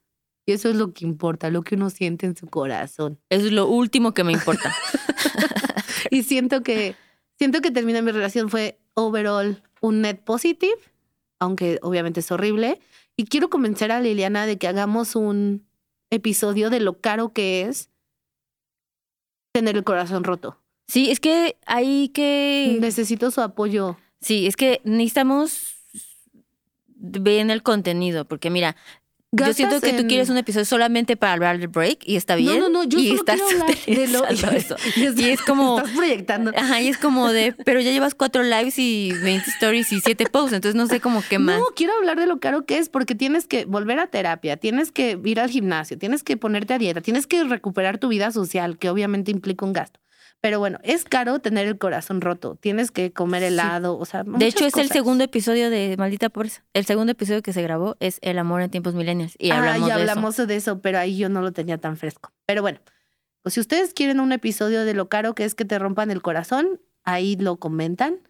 Y 0.49 0.53
eso 0.53 0.71
es 0.71 0.77
lo 0.77 0.95
que 0.95 1.05
importa, 1.05 1.51
lo 1.51 1.61
que 1.61 1.75
uno 1.75 1.91
siente 1.91 2.25
en 2.25 2.35
su 2.35 2.47
corazón. 2.47 3.21
Eso 3.29 3.45
es 3.49 3.53
lo 3.53 3.69
último 3.69 4.15
que 4.15 4.25
me 4.25 4.33
importa. 4.33 4.75
Y 6.11 6.23
siento 6.23 6.63
que, 6.63 6.95
siento 7.37 7.61
que 7.61 7.71
terminé 7.71 8.01
mi 8.01 8.13
relación 8.13 8.49
fue 8.49 8.79
overall 8.95 9.63
un 9.83 10.01
net 10.01 10.23
positive, 10.25 10.79
aunque 11.39 11.79
obviamente 11.83 12.21
es 12.21 12.31
horrible. 12.33 12.81
Y 13.15 13.25
quiero 13.25 13.51
convencer 13.51 13.93
a 13.93 14.01
Liliana 14.01 14.47
de 14.47 14.57
que 14.57 14.69
hagamos 14.69 15.17
un 15.17 15.67
episodio 16.09 16.71
de 16.71 16.81
lo 16.81 16.99
caro 16.99 17.35
que 17.35 17.63
es 17.63 17.91
tener 19.53 19.77
el 19.77 19.85
corazón 19.85 20.25
roto. 20.25 20.59
Sí, 20.87 21.11
es 21.11 21.21
que 21.21 21.59
hay 21.67 22.09
que... 22.09 22.79
Necesito 22.81 23.31
su 23.31 23.43
apoyo. 23.43 23.99
Sí, 24.23 24.47
es 24.47 24.57
que 24.57 24.81
necesitamos 24.85 25.75
ver 26.87 27.51
el 27.51 27.63
contenido, 27.63 28.25
porque 28.25 28.49
mira, 28.49 28.77
yo 29.31 29.53
siento 29.53 29.81
que 29.83 29.93
tú 29.93 30.01
en- 30.01 30.09
quieres 30.09 30.31
un 30.31 30.39
episodio 30.39 30.65
solamente 30.65 31.17
para 31.17 31.35
hablar 31.35 31.59
del 31.59 31.69
break 31.69 31.99
y 32.07 32.17
está 32.17 32.35
bien. 32.35 32.59
No, 32.61 32.69
no, 32.69 32.69
no, 32.71 32.85
yo 32.85 32.99
y 32.99 33.09
solo 33.09 33.19
estás 33.21 33.37
quiero 33.41 33.63
hablar 33.63 33.77
de 33.87 34.09
lo 34.09 34.27
eso. 34.57 34.77
y, 34.97 35.05
estás- 35.05 35.19
Y 35.21 35.25
es 35.31 35.41
como- 35.47 35.79
estás 35.79 35.93
proyectando. 35.95 36.53
Ajá, 36.57 36.81
y 36.81 36.89
es 36.89 36.97
como 36.99 37.31
de, 37.31 37.55
pero 37.65 37.81
ya 37.81 37.91
llevas 37.91 38.15
cuatro 38.15 38.43
lives 38.43 38.79
y 38.79 39.13
20 39.23 39.51
stories 39.51 39.93
y 39.93 40.01
siete 40.01 40.25
posts, 40.27 40.55
entonces 40.55 40.75
no 40.77 40.87
sé 40.87 41.01
cómo 41.01 41.23
qué 41.29 41.39
más. 41.39 41.59
No, 41.59 41.67
quiero 41.77 41.93
hablar 41.95 42.19
de 42.19 42.27
lo 42.27 42.41
caro 42.41 42.65
que 42.65 42.79
es 42.79 42.89
porque 42.89 43.15
tienes 43.15 43.47
que 43.47 43.65
volver 43.67 43.99
a 43.99 44.07
terapia, 44.07 44.57
tienes 44.57 44.93
que 44.93 45.19
ir 45.25 45.41
al 45.41 45.51
gimnasio, 45.51 45.99
tienes 45.99 46.23
que 46.23 46.37
ponerte 46.37 46.75
a 46.75 46.79
dieta, 46.79 47.01
tienes 47.03 47.27
que 47.27 47.45
recuperar 47.45 47.99
tu 47.99 48.09
vida 48.09 48.31
social, 48.31 48.79
que 48.79 48.89
obviamente 48.89 49.31
implica 49.31 49.67
un 49.67 49.73
gasto. 49.75 50.01
Pero 50.41 50.61
bueno, 50.61 50.79
es 50.85 51.05
caro 51.05 51.41
tener 51.41 51.67
el 51.67 51.79
corazón 51.79 52.21
roto, 52.21 52.55
tienes 52.55 52.93
que 52.93 53.13
comer 53.13 53.41
Sí. 53.43 53.49
helado, 53.49 53.99
o 53.99 54.05
sea, 54.05 54.23
De 54.25 54.47
hecho, 54.47 54.67
es 54.67 54.77
el 54.77 54.89
segundo 54.89 55.25
episodio 55.25 55.69
de 55.69 55.97
Maldita 55.99 56.29
Pobreza. 56.29 56.63
El 56.75 56.85
segundo 56.87 57.11
episodio 57.13 57.43
que 57.43 57.53
se 57.53 57.61
grabó 57.63 57.97
es 57.99 58.19
El 58.23 58.39
amor 58.39 58.63
en 58.63 58.71
tiempos 58.71 58.95
millennials. 58.95 59.35
Y 59.39 59.51
Ah, 59.51 59.59
hablamos 59.59 59.79
y 59.79 59.83
de 59.83 59.89
eso. 59.91 59.99
hablamos 60.01 60.37
de 60.37 60.57
eso, 60.57 60.81
pero 60.81 60.99
ahí 60.99 61.17
yo 61.19 61.29
no 61.29 61.43
lo 61.43 61.53
tenía 61.53 61.79
tan 61.79 61.97
fresco. 61.97 62.33
Pero 62.47 62.63
bueno, 62.63 62.79
pues 63.43 63.55
si 63.55 63.61
ustedes 63.61 63.95
quieren 63.95 64.21
un 64.21 64.31
episodio 64.33 64.85
de 64.85 64.95
lo 64.95 65.09
caro 65.09 65.35
que 65.35 65.45
es 65.45 65.57
que 65.57 65.65
te 65.65 65.77
rompan 65.79 66.11
el 66.13 66.23
corazón, 66.23 66.81
ahí 67.03 67.35
lo 67.37 67.57
comentan. 67.57 68.21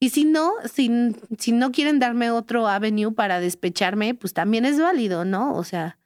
Y 0.00 0.10
si 0.10 0.24
no, 0.24 0.52
si, 0.72 0.90
si 1.38 1.52
no 1.52 1.70
quieren 1.70 2.00
darme 2.00 2.32
otro 2.32 2.66
avenue 2.66 3.12
para 3.14 3.38
despecharme, 3.38 4.14
pues 4.16 4.34
también 4.34 4.64
es 4.64 4.80
válido, 4.80 5.24
¿no? 5.24 5.54
O 5.54 5.62
sea, 5.62 5.96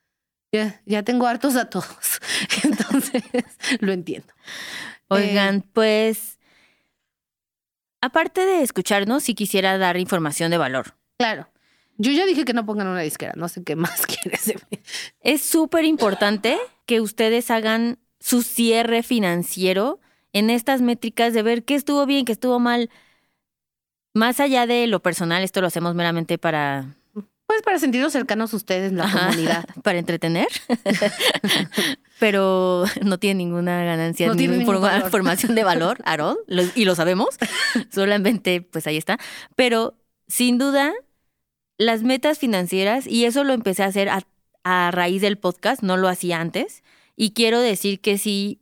ya, 0.53 0.83
ya 0.85 1.03
tengo 1.03 1.27
hartos 1.27 1.57
a 1.57 1.71
todos. 1.71 1.87
Entonces, 2.62 3.23
lo 3.81 3.92
entiendo. 3.92 4.29
Oigan, 5.09 5.57
Eh, 5.57 5.69
pues, 5.73 6.38
aparte 8.01 8.45
de 8.45 8.62
escucharnos, 8.62 9.23
sí 9.25 9.35
quisiera 9.35 9.79
dar 9.79 9.97
información 9.97 10.51
de 10.51 10.59
valor. 10.59 10.95
Claro. 11.19 11.49
Yo 11.99 12.12
ya 12.12 12.27
dije 12.27 12.45
que 12.45 12.53
no 12.53 12.66
pongan 12.66 12.88
una 12.88 13.01
disquera, 13.01 13.33
no 13.37 13.49
sé 13.49 13.64
qué 13.64 13.77
más 13.77 14.07
quieres 14.07 14.47
de 14.47 14.55
mí. 14.71 14.79
Es 15.21 15.42
súper 15.42 15.85
importante 15.85 16.59
que 16.85 17.01
ustedes 17.01 17.51
hagan 17.51 17.99
su 18.21 18.42
cierre 18.42 19.03
financiero 19.03 20.01
en 20.33 20.51
estas 20.51 20.83
métricas 20.83 21.33
de 21.33 21.42
ver 21.42 21.64
qué 21.64 21.75
estuvo 21.75 22.05
bien, 22.07 22.25
qué 22.25 22.33
estuvo 22.33 22.59
mal. 22.59 22.90
Más 24.12 24.40
allá 24.40 24.66
de 24.66 24.87
lo 24.87 25.01
personal, 25.01 25.42
esto 25.42 25.61
lo 25.61 25.66
hacemos 25.66 25.95
meramente 25.95 26.38
para, 26.38 26.97
Pues 27.46 27.62
para 27.62 27.78
sentirlos 27.78 28.12
cercanos 28.12 28.52
a 28.52 28.56
ustedes, 28.56 28.92
la 28.92 29.04
Ajá, 29.04 29.26
comunidad. 29.28 29.64
para 29.82 29.98
entretener, 29.98 30.48
pero 32.18 32.85
no 33.04 33.18
tiene 33.18 33.38
ninguna 33.44 33.85
ganancia 33.85 34.26
No 34.26 34.35
ni 34.35 34.38
tiene 34.48 34.56
información 34.64 35.54
de 35.54 35.64
valor, 35.64 35.98
Aaron, 36.04 36.37
lo- 36.46 36.62
y 36.74 36.85
lo 36.85 36.94
sabemos. 36.94 37.28
Solamente, 37.92 38.62
pues 38.62 38.87
ahí 38.87 38.96
está. 38.96 39.18
Pero 39.54 39.96
sin 40.28 40.59
duda, 40.59 40.92
las 41.78 42.02
metas 42.02 42.38
financieras, 42.38 43.06
y 43.06 43.26
eso 43.26 43.44
lo 43.44 43.52
empecé 43.52 43.82
a 43.82 43.87
hacer 43.87 44.09
a, 44.09 44.22
a 44.64 44.90
raíz 44.90 45.22
del 45.22 45.38
podcast, 45.38 45.82
no 45.82 45.96
lo 45.96 46.09
hacía 46.09 46.40
antes, 46.40 46.82
y 47.16 47.30
quiero 47.32 47.61
decir 47.61 48.00
que 48.00 48.18
sí 48.18 48.61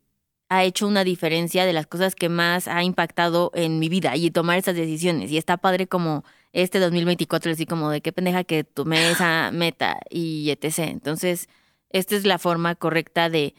ha 0.48 0.64
hecho 0.64 0.86
una 0.86 1.04
diferencia 1.04 1.64
de 1.64 1.72
las 1.72 1.86
cosas 1.86 2.14
que 2.14 2.28
más 2.28 2.68
ha 2.68 2.82
impactado 2.82 3.50
en 3.54 3.78
mi 3.78 3.88
vida 3.88 4.16
y 4.16 4.30
tomar 4.30 4.58
esas 4.58 4.76
decisiones. 4.76 5.30
Y 5.30 5.38
está 5.38 5.56
padre 5.56 5.86
como 5.86 6.24
este 6.52 6.78
2024, 6.78 7.52
así 7.52 7.66
como 7.66 7.90
de 7.90 8.00
qué 8.00 8.12
pendeja 8.12 8.44
que 8.44 8.64
tomé 8.64 9.10
esa 9.10 9.50
meta 9.52 9.98
y 10.10 10.50
etc. 10.50 10.80
Entonces, 10.90 11.48
esta 11.90 12.16
es 12.16 12.24
la 12.24 12.38
forma 12.38 12.74
correcta 12.74 13.28
de, 13.30 13.54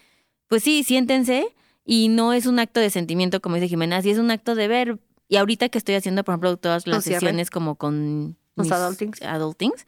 pues 0.48 0.64
sí, 0.64 0.84
siéntense 0.84 1.56
y 1.86 2.08
no 2.10 2.34
es 2.34 2.46
un 2.46 2.60
acto 2.60 2.80
de 2.80 2.90
sentimiento, 2.90 3.42
como 3.42 3.56
dice 3.56 3.68
Jimena, 3.68 4.02
sí 4.02 4.12
es 4.12 4.18
un 4.18 4.32
acto 4.32 4.56
de 4.56 4.68
ver. 4.68 5.00
Y 5.28 5.38
ahorita 5.38 5.70
que 5.70 5.78
estoy 5.78 5.96
haciendo, 5.96 6.24
por 6.24 6.34
ejemplo, 6.34 6.58
todas 6.58 6.86
las 6.88 7.04
sesiones 7.04 7.50
como 7.50 7.76
con 7.76 8.38
Los 8.56 8.68
mis 8.68 8.72
adultings. 8.72 9.22
adultings, 9.24 9.86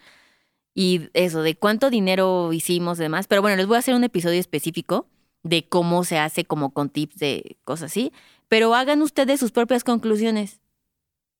y 0.74 1.10
eso, 1.14 1.42
de 1.42 1.56
cuánto 1.56 1.90
dinero 1.90 2.54
hicimos 2.54 3.00
y 3.00 3.04
demás. 3.04 3.28
Pero 3.28 3.42
bueno, 3.42 3.58
les 3.58 3.66
voy 3.66 3.78
a 3.78 3.80
hacer 3.80 3.96
un 3.96 4.04
episodio 4.04 4.40
específico 4.40 5.08
de 5.48 5.68
cómo 5.68 6.04
se 6.04 6.18
hace 6.20 6.46
como 6.46 6.72
con 6.74 6.90
tips 6.90 7.18
de 7.18 7.58
cosas 7.64 7.92
así. 7.92 8.12
Pero 8.48 8.74
hagan 8.76 9.02
ustedes 9.02 9.40
sus 9.40 9.52
propias 9.52 9.84
conclusiones. 9.84 10.60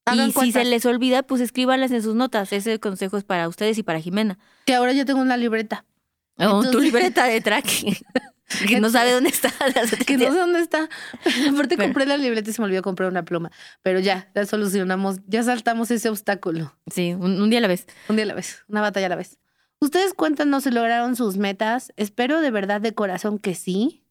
Hagan 0.06 0.30
y 0.30 0.32
si 0.34 0.52
se 0.52 0.64
les 0.66 0.86
olvida, 0.86 1.24
pues 1.24 1.42
escríbanlas 1.42 1.92
en 1.92 2.02
sus 2.02 2.16
notas. 2.16 2.52
Ese 2.54 2.80
consejo 2.80 3.18
es 3.18 3.24
para 3.24 3.48
ustedes 3.48 3.78
y 3.78 3.84
para 3.84 4.00
Jimena. 4.00 4.38
Que 4.66 4.74
ahora 4.76 4.94
yo 4.94 5.06
tengo 5.06 5.22
una 5.22 5.38
libreta. 5.38 5.86
O 6.38 6.64
tu 6.70 6.80
libreta 6.80 7.26
de 7.26 7.42
tracking. 7.42 7.96
que 8.68 8.80
no 8.80 8.90
sabe 8.90 9.12
dónde 9.14 9.30
está. 9.30 9.52
que 10.08 10.18
no 10.18 10.32
sé 10.32 10.38
dónde 10.38 10.60
está. 10.60 10.88
Aparte 11.50 11.76
Pero- 11.76 11.84
compré 11.90 12.06
la 12.06 12.16
libreta 12.18 12.50
y 12.50 12.54
se 12.54 12.62
me 12.62 12.66
olvidó 12.68 12.82
comprar 12.84 13.10
una 13.10 13.26
pluma. 13.26 13.52
Pero 13.82 14.00
ya, 14.00 14.30
la 14.34 14.46
solucionamos, 14.46 15.18
ya 15.28 15.44
saltamos 15.44 15.92
ese 15.92 16.10
obstáculo. 16.10 16.74
Sí, 16.94 17.14
un, 17.14 17.42
un 17.42 17.50
día 17.50 17.60
a 17.60 17.64
la 17.64 17.68
vez. 17.68 17.88
Un 18.08 18.16
día 18.16 18.24
a 18.24 18.28
la 18.28 18.34
vez, 18.34 18.64
una 18.70 18.82
batalla 18.82 19.08
a 19.08 19.10
la 19.10 19.16
vez. 19.18 19.38
Ustedes 19.80 20.14
cuéntanos 20.14 20.64
si 20.64 20.72
lograron 20.72 21.16
sus 21.16 21.38
metas. 21.38 21.94
Espero 21.98 22.42
de 22.42 22.52
verdad 22.52 22.82
de 22.82 22.94
corazón 22.94 23.38
que 23.40 23.56
sí. 23.56 24.04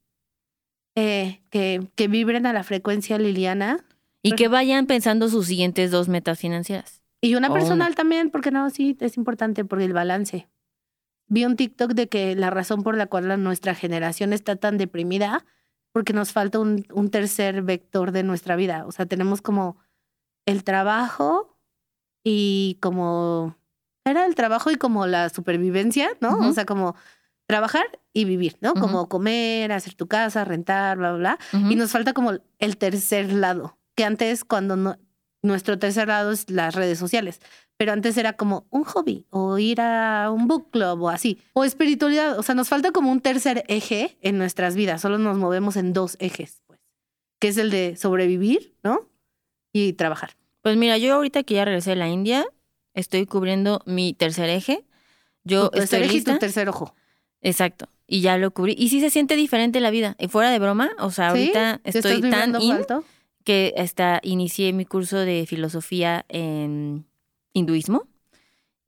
Eh, 0.95 1.43
que, 1.51 1.87
que 1.95 2.09
vibren 2.09 2.47
a 2.47 2.53
la 2.53 2.63
frecuencia 2.65 3.19
Liliana. 3.19 3.85
Y 4.23 4.33
que 4.33 4.49
vayan 4.49 4.87
pensando 4.87 5.29
sus 5.29 5.47
siguientes 5.47 5.91
dos 5.91 6.09
metas 6.09 6.39
financieras. 6.39 7.03
Y 7.21 7.35
una 7.35 7.49
Oh. 7.51 7.55
personal 7.55 7.95
también, 7.95 8.31
porque 8.31 8.51
no, 8.51 8.69
sí, 8.71 8.97
es 9.01 9.17
importante 9.17 9.65
porque 9.65 9.85
el 9.85 9.93
balance. 9.93 10.49
Vi 11.29 11.45
un 11.45 11.57
TikTok 11.57 11.93
de 11.93 12.09
que 12.09 12.35
la 12.37 12.51
razón 12.51 12.83
por 12.83 12.97
la 12.97 13.07
cual 13.07 13.29
la- 13.29 13.37
nuestra 13.37 13.75
generación 13.75 14.33
está 14.33 14.57
tan 14.57 14.79
deprimida, 14.79 15.45
porque 15.93 16.13
nos 16.13 16.33
falta 16.33 16.59
un, 16.61 16.87
un 16.93 17.11
tercer 17.11 17.63
vector 17.63 18.13
de 18.13 18.23
nuestra 18.23 18.55
vida. 18.57 18.85
O 18.87 18.93
sea, 18.93 19.07
tenemos 19.07 19.43
como 19.43 19.77
el 20.47 20.63
trabajo 20.65 21.59
y 22.25 22.79
como... 22.81 23.57
Era 24.07 24.25
el 24.25 24.35
trabajo 24.37 24.71
y 24.71 24.77
como 24.77 25.07
la 25.07 25.29
supervivencia, 25.29 26.11
¿no? 26.21 26.39
Ujú. 26.39 26.49
O 26.49 26.53
sea, 26.53 26.65
como 26.65 26.95
trabajar 27.47 27.85
y 28.13 28.25
vivir, 28.25 28.57
¿no? 28.61 28.75
Como 28.75 29.09
comer, 29.09 29.73
hacer 29.73 29.95
tu 29.95 30.07
casa, 30.07 30.45
rentar, 30.45 30.97
bla, 30.97 31.13
bla. 31.13 31.39
Y 31.53 31.75
nos 31.77 31.91
falta 31.91 32.13
como 32.13 32.33
el 32.59 32.77
tercer 32.77 33.33
lado, 33.33 33.79
que 33.95 34.05
antes 34.05 34.45
cuando 34.45 34.77
no, 34.77 34.97
nuestro 35.43 35.79
tercer 35.79 36.09
lado 36.09 36.33
es 36.33 36.51
las 36.51 36.75
redes 36.75 36.99
sociales, 36.99 37.41
pero 37.77 37.93
antes 37.93 38.17
era 38.17 38.35
como 38.35 38.67
un 38.71 38.85
hobby 38.85 39.27
o 39.31 39.59
ir 39.59 39.81
a 39.81 40.31
un 40.31 40.49
book 40.49 40.71
club 40.71 41.03
o 41.03 41.09
así, 41.09 41.39
o 41.53 41.65
espiritualidad, 41.65 42.39
o 42.39 42.43
sea, 42.43 42.55
nos 42.55 42.69
falta 42.69 42.91
como 42.91 43.11
un 43.13 43.21
tercer 43.21 43.65
eje 43.69 44.17
en 44.23 44.39
nuestras 44.39 44.75
vidas, 44.75 45.01
solo 45.01 45.19
nos 45.19 45.37
movemos 45.37 45.77
en 45.77 45.93
dos 45.93 46.17
ejes, 46.19 46.63
pues, 46.67 46.81
que 47.41 47.49
es 47.49 47.59
el 47.59 47.71
de 47.71 47.97
sobrevivir, 47.97 48.75
¿no? 48.83 49.09
Y 49.73 49.93
trabajar. 49.93 50.37
Pues 50.63 50.77
mira, 50.77 50.99
yo 50.99 51.15
ahorita 51.15 51.43
que 51.43 51.55
ya 51.55 51.65
regresé 51.65 51.91
de 51.91 51.97
la 51.97 52.09
India, 52.09 52.45
estoy 52.97 53.27
cubriendo 53.27 53.83
mi 53.87 54.15
tercer 54.15 54.51
eje. 54.51 54.85
Yo 55.45 55.71
tu 55.71 55.79
tercer 55.79 56.03
estoy 56.03 56.19
eje 56.19 56.31
y 56.31 56.33
tu 56.33 56.39
tercer 56.39 56.69
ojo. 56.69 56.95
Exacto. 57.41 57.89
Y 58.09 58.23
ya 58.23 58.39
lo 58.39 58.51
cubrí. 58.51 58.75
Y 58.77 58.89
sí 58.89 59.01
se 59.01 59.11
siente 59.11 59.37
diferente 59.37 59.81
la 59.81 59.91
vida. 59.91 60.17
Y 60.19 60.27
fuera 60.27 60.51
de 60.51 60.59
broma, 60.59 60.91
o 60.99 61.13
sea, 61.13 61.31
¿Sí? 61.33 61.39
ahorita 61.39 61.81
¿Te 61.85 61.91
estoy 61.91 62.21
tan 62.23 62.61
in 62.61 62.73
alto? 62.73 63.05
que 63.45 63.75
hasta 63.77 64.21
inicié 64.25 64.73
mi 64.73 64.85
curso 64.85 65.19
de 65.19 65.47
filosofía 65.47 66.25
en 66.29 67.07
hinduismo. 67.53 68.09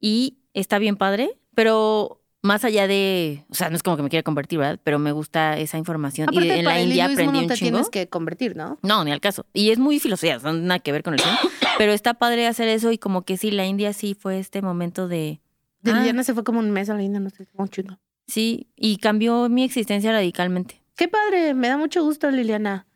Y 0.01 0.39
está 0.55 0.79
bien 0.79 0.97
padre, 0.97 1.39
pero 1.55 2.18
más 2.43 2.65
allá 2.65 2.87
de, 2.87 3.45
o 3.51 3.55
sea, 3.55 3.69
no 3.71 3.77
es 3.77 3.83
como 3.83 3.97
que 3.97 4.03
me 4.03 4.09
quiera 4.09 4.23
convertir, 4.23 4.59
¿verdad? 4.59 4.81
Pero 4.85 4.99
me 4.99 5.13
gusta 5.13 5.59
esa 5.59 5.77
información. 5.79 6.29
y 6.33 6.37
Aparte, 6.37 6.53
de- 6.53 6.59
en 6.61 6.65
la 6.65 6.81
India 6.81 7.05
aprendí 7.07 7.33
no 7.33 7.39
un 7.41 7.49
te 7.49 7.55
chingo. 7.55 7.71
tienes 7.73 7.91
que 7.91 8.09
convertir, 8.09 8.57
¿no? 8.57 8.79
No, 8.83 9.05
ni 9.05 9.11
al 9.13 9.21
caso. 9.21 9.45
Y 9.53 9.71
es 9.71 9.79
muy 9.79 9.99
filosofía, 9.99 10.37
o 10.37 10.41
sea, 10.41 10.53
nada 10.53 10.79
que 10.79 10.93
ver 10.93 11.03
con 11.03 11.15
el 11.15 11.21
tema. 11.21 11.39
Pero 11.79 11.93
está 11.93 12.15
padre 12.15 12.47
hacer 12.47 12.69
eso 12.69 12.93
y 12.93 12.99
como 12.99 13.23
que 13.23 13.37
sí, 13.37 13.51
la 13.51 13.67
India 13.67 13.93
sí 13.93 14.15
fue 14.15 14.39
este 14.39 14.63
momento 14.63 15.09
de... 15.09 15.41
De 15.81 15.93
Ah. 15.93 15.99
Liliana 15.99 16.25
se 16.25 16.35
fue 16.35 16.43
como 16.45 16.59
un 16.61 16.71
mes 16.71 16.91
a 16.91 16.95
la 16.95 17.03
India, 17.03 17.21
no 17.21 17.31
sé, 17.31 17.47
como 17.47 17.67
chingo. 17.69 17.99
Sí, 18.27 18.69
y 18.77 18.97
cambió 18.99 19.49
mi 19.49 19.63
existencia 19.65 20.11
radicalmente. 20.13 20.83
Qué 20.97 21.07
padre, 21.09 21.55
me 21.55 21.69
da 21.69 21.77
mucho 21.77 22.03
gusto, 22.05 22.31
Liliana. 22.31 22.87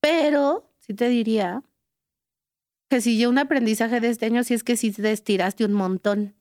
Pero 0.00 0.68
sí 0.80 0.94
te 0.94 1.08
diría 1.08 1.62
que 2.90 3.00
si 3.00 3.18
yo 3.18 3.30
un 3.30 3.38
aprendizaje 3.38 4.00
de 4.00 4.10
este 4.10 4.26
año, 4.26 4.44
sí 4.44 4.54
es 4.54 4.62
que 4.64 4.76
sí 4.76 4.92
te 4.92 5.10
estiraste 5.10 5.64
un 5.64 5.72
montón. 5.72 6.34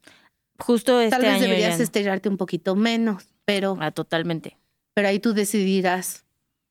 Justo 0.60 1.00
este 1.02 1.12
Tal 1.12 1.22
vez 1.22 1.32
año 1.34 1.42
deberías 1.44 1.78
ya- 1.78 1.84
estirarte 1.84 2.30
un 2.30 2.38
poquito 2.38 2.76
menos, 2.76 3.28
pero, 3.46 3.78
Ah, 3.80 3.92
totalmente. 3.92 4.58
pero 4.94 5.08
ahí 5.08 5.20
tú 5.20 5.34
decidirás 5.34 6.26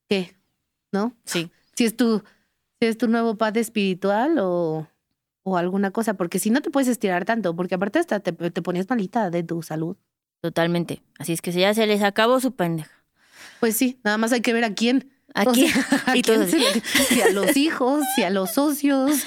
qué, 0.08 0.34
¿no? 0.92 1.14
Sí. 1.24 1.50
Si 1.74 1.84
es 1.84 1.96
tu, 1.96 2.22
si 2.80 2.86
es 2.86 2.96
tu 2.98 3.08
nuevo 3.08 3.36
padre 3.36 3.60
espiritual 3.60 4.38
o, 4.38 4.86
o 5.42 5.56
alguna 5.56 5.90
cosa, 5.90 6.14
porque 6.14 6.38
si 6.38 6.50
no 6.50 6.62
te 6.62 6.70
puedes 6.70 6.88
estirar 6.88 7.24
tanto, 7.24 7.54
porque 7.56 7.74
aparte 7.74 7.98
hasta 7.98 8.20
te, 8.20 8.32
te 8.32 8.62
ponías 8.62 8.88
malita 8.88 9.30
de 9.30 9.42
tu 9.42 9.62
salud. 9.62 9.96
Totalmente. 10.40 11.02
Así 11.18 11.32
es 11.32 11.40
que 11.42 11.52
si 11.52 11.60
ya 11.60 11.72
se 11.74 11.86
les 11.86 12.02
acabó 12.02 12.40
su 12.40 12.52
pendeja. 12.54 12.90
Pues 13.60 13.76
sí, 13.76 14.00
nada 14.04 14.18
más 14.18 14.32
hay 14.32 14.40
que 14.40 14.52
ver 14.52 14.64
a 14.64 14.74
quién. 14.74 15.11
Aquí. 15.34 15.64
O 15.64 15.68
sea, 15.68 16.02
¿a 16.06 16.16
y 16.16 16.22
quién 16.22 16.48
se 16.48 16.58
le- 16.58 16.80
si 17.08 17.22
a 17.22 17.30
los 17.30 17.56
hijos, 17.56 18.04
si 18.14 18.22
a 18.22 18.30
los 18.30 18.52
socios, 18.52 19.22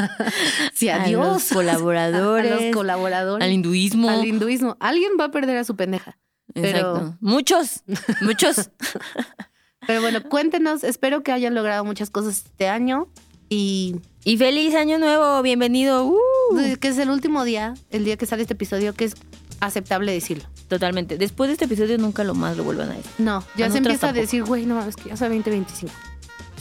si 0.74 0.88
a, 0.88 1.02
a 1.02 1.06
Dios, 1.06 1.26
los 1.26 1.44
colaboradores, 1.52 2.52
a 2.52 2.60
los 2.60 2.74
colaboradores, 2.74 3.44
al 3.46 3.52
hinduismo. 3.52 4.08
al 4.08 4.24
hinduismo. 4.24 4.76
Alguien 4.80 5.12
va 5.18 5.24
a 5.26 5.30
perder 5.30 5.56
a 5.58 5.64
su 5.64 5.76
pendeja. 5.76 6.16
Exacto. 6.54 6.94
Pero, 6.94 7.16
Muchos, 7.20 7.82
muchos. 8.22 8.70
pero 9.86 10.00
bueno, 10.00 10.22
cuéntenos. 10.22 10.82
Espero 10.84 11.22
que 11.22 11.32
hayan 11.32 11.54
logrado 11.54 11.84
muchas 11.84 12.10
cosas 12.10 12.44
este 12.46 12.68
año 12.68 13.08
y 13.48 13.96
y 14.24 14.36
feliz 14.36 14.74
año 14.74 14.98
nuevo, 14.98 15.40
bienvenido. 15.42 16.04
Uh, 16.06 16.18
que 16.80 16.88
es 16.88 16.98
el 16.98 17.08
último 17.10 17.44
día, 17.44 17.74
el 17.90 18.04
día 18.04 18.16
que 18.16 18.26
sale 18.26 18.42
este 18.42 18.54
episodio, 18.54 18.92
que 18.94 19.06
es 19.06 19.14
aceptable 19.60 20.12
decirlo. 20.12 20.44
totalmente. 20.68 21.18
Después 21.18 21.48
de 21.48 21.52
este 21.52 21.64
episodio 21.66 21.98
nunca 21.98 22.24
lo 22.24 22.34
más 22.34 22.56
lo 22.56 22.64
vuelvan 22.64 22.90
a 22.90 22.94
decir. 22.94 23.10
No, 23.18 23.44
ya 23.56 23.66
A 23.66 23.70
se 23.70 23.78
empieza 23.78 24.08
a 24.08 24.12
decir, 24.12 24.44
güey, 24.44 24.66
no 24.66 24.74
mames, 24.74 24.96
que 24.96 25.08
ya 25.10 25.16
sea 25.16 25.28
2025. 25.28 25.92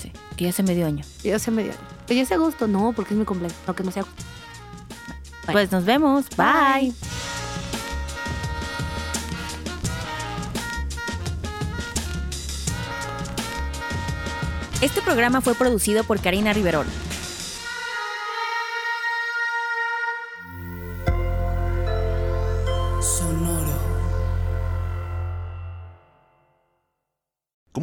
Sí, 0.01 0.11
que 0.35 0.45
ya 0.45 0.49
hace 0.49 0.63
medio 0.63 0.85
año. 0.85 1.03
Ya 1.23 1.39
sea 1.39 1.53
medio 1.53 1.71
año. 1.71 1.81
Que 2.07 2.15
ya 2.15 2.25
sea 2.25 2.37
agosto, 2.37 2.67
no, 2.67 2.93
porque 2.93 3.13
es 3.13 3.19
mi 3.19 3.25
cumpleaños. 3.25 3.57
No, 3.67 3.75
que 3.75 3.83
no 3.83 3.91
sea 3.91 4.03
agosto. 4.03 4.23
Pues 5.51 5.71
nos 5.71 5.83
vemos. 5.85 6.25
Bye. 6.37 6.93
Este 14.81 15.01
programa 15.01 15.41
fue 15.41 15.55
producido 15.55 16.03
por 16.03 16.21
Karina 16.21 16.53
Riverol. 16.53 16.85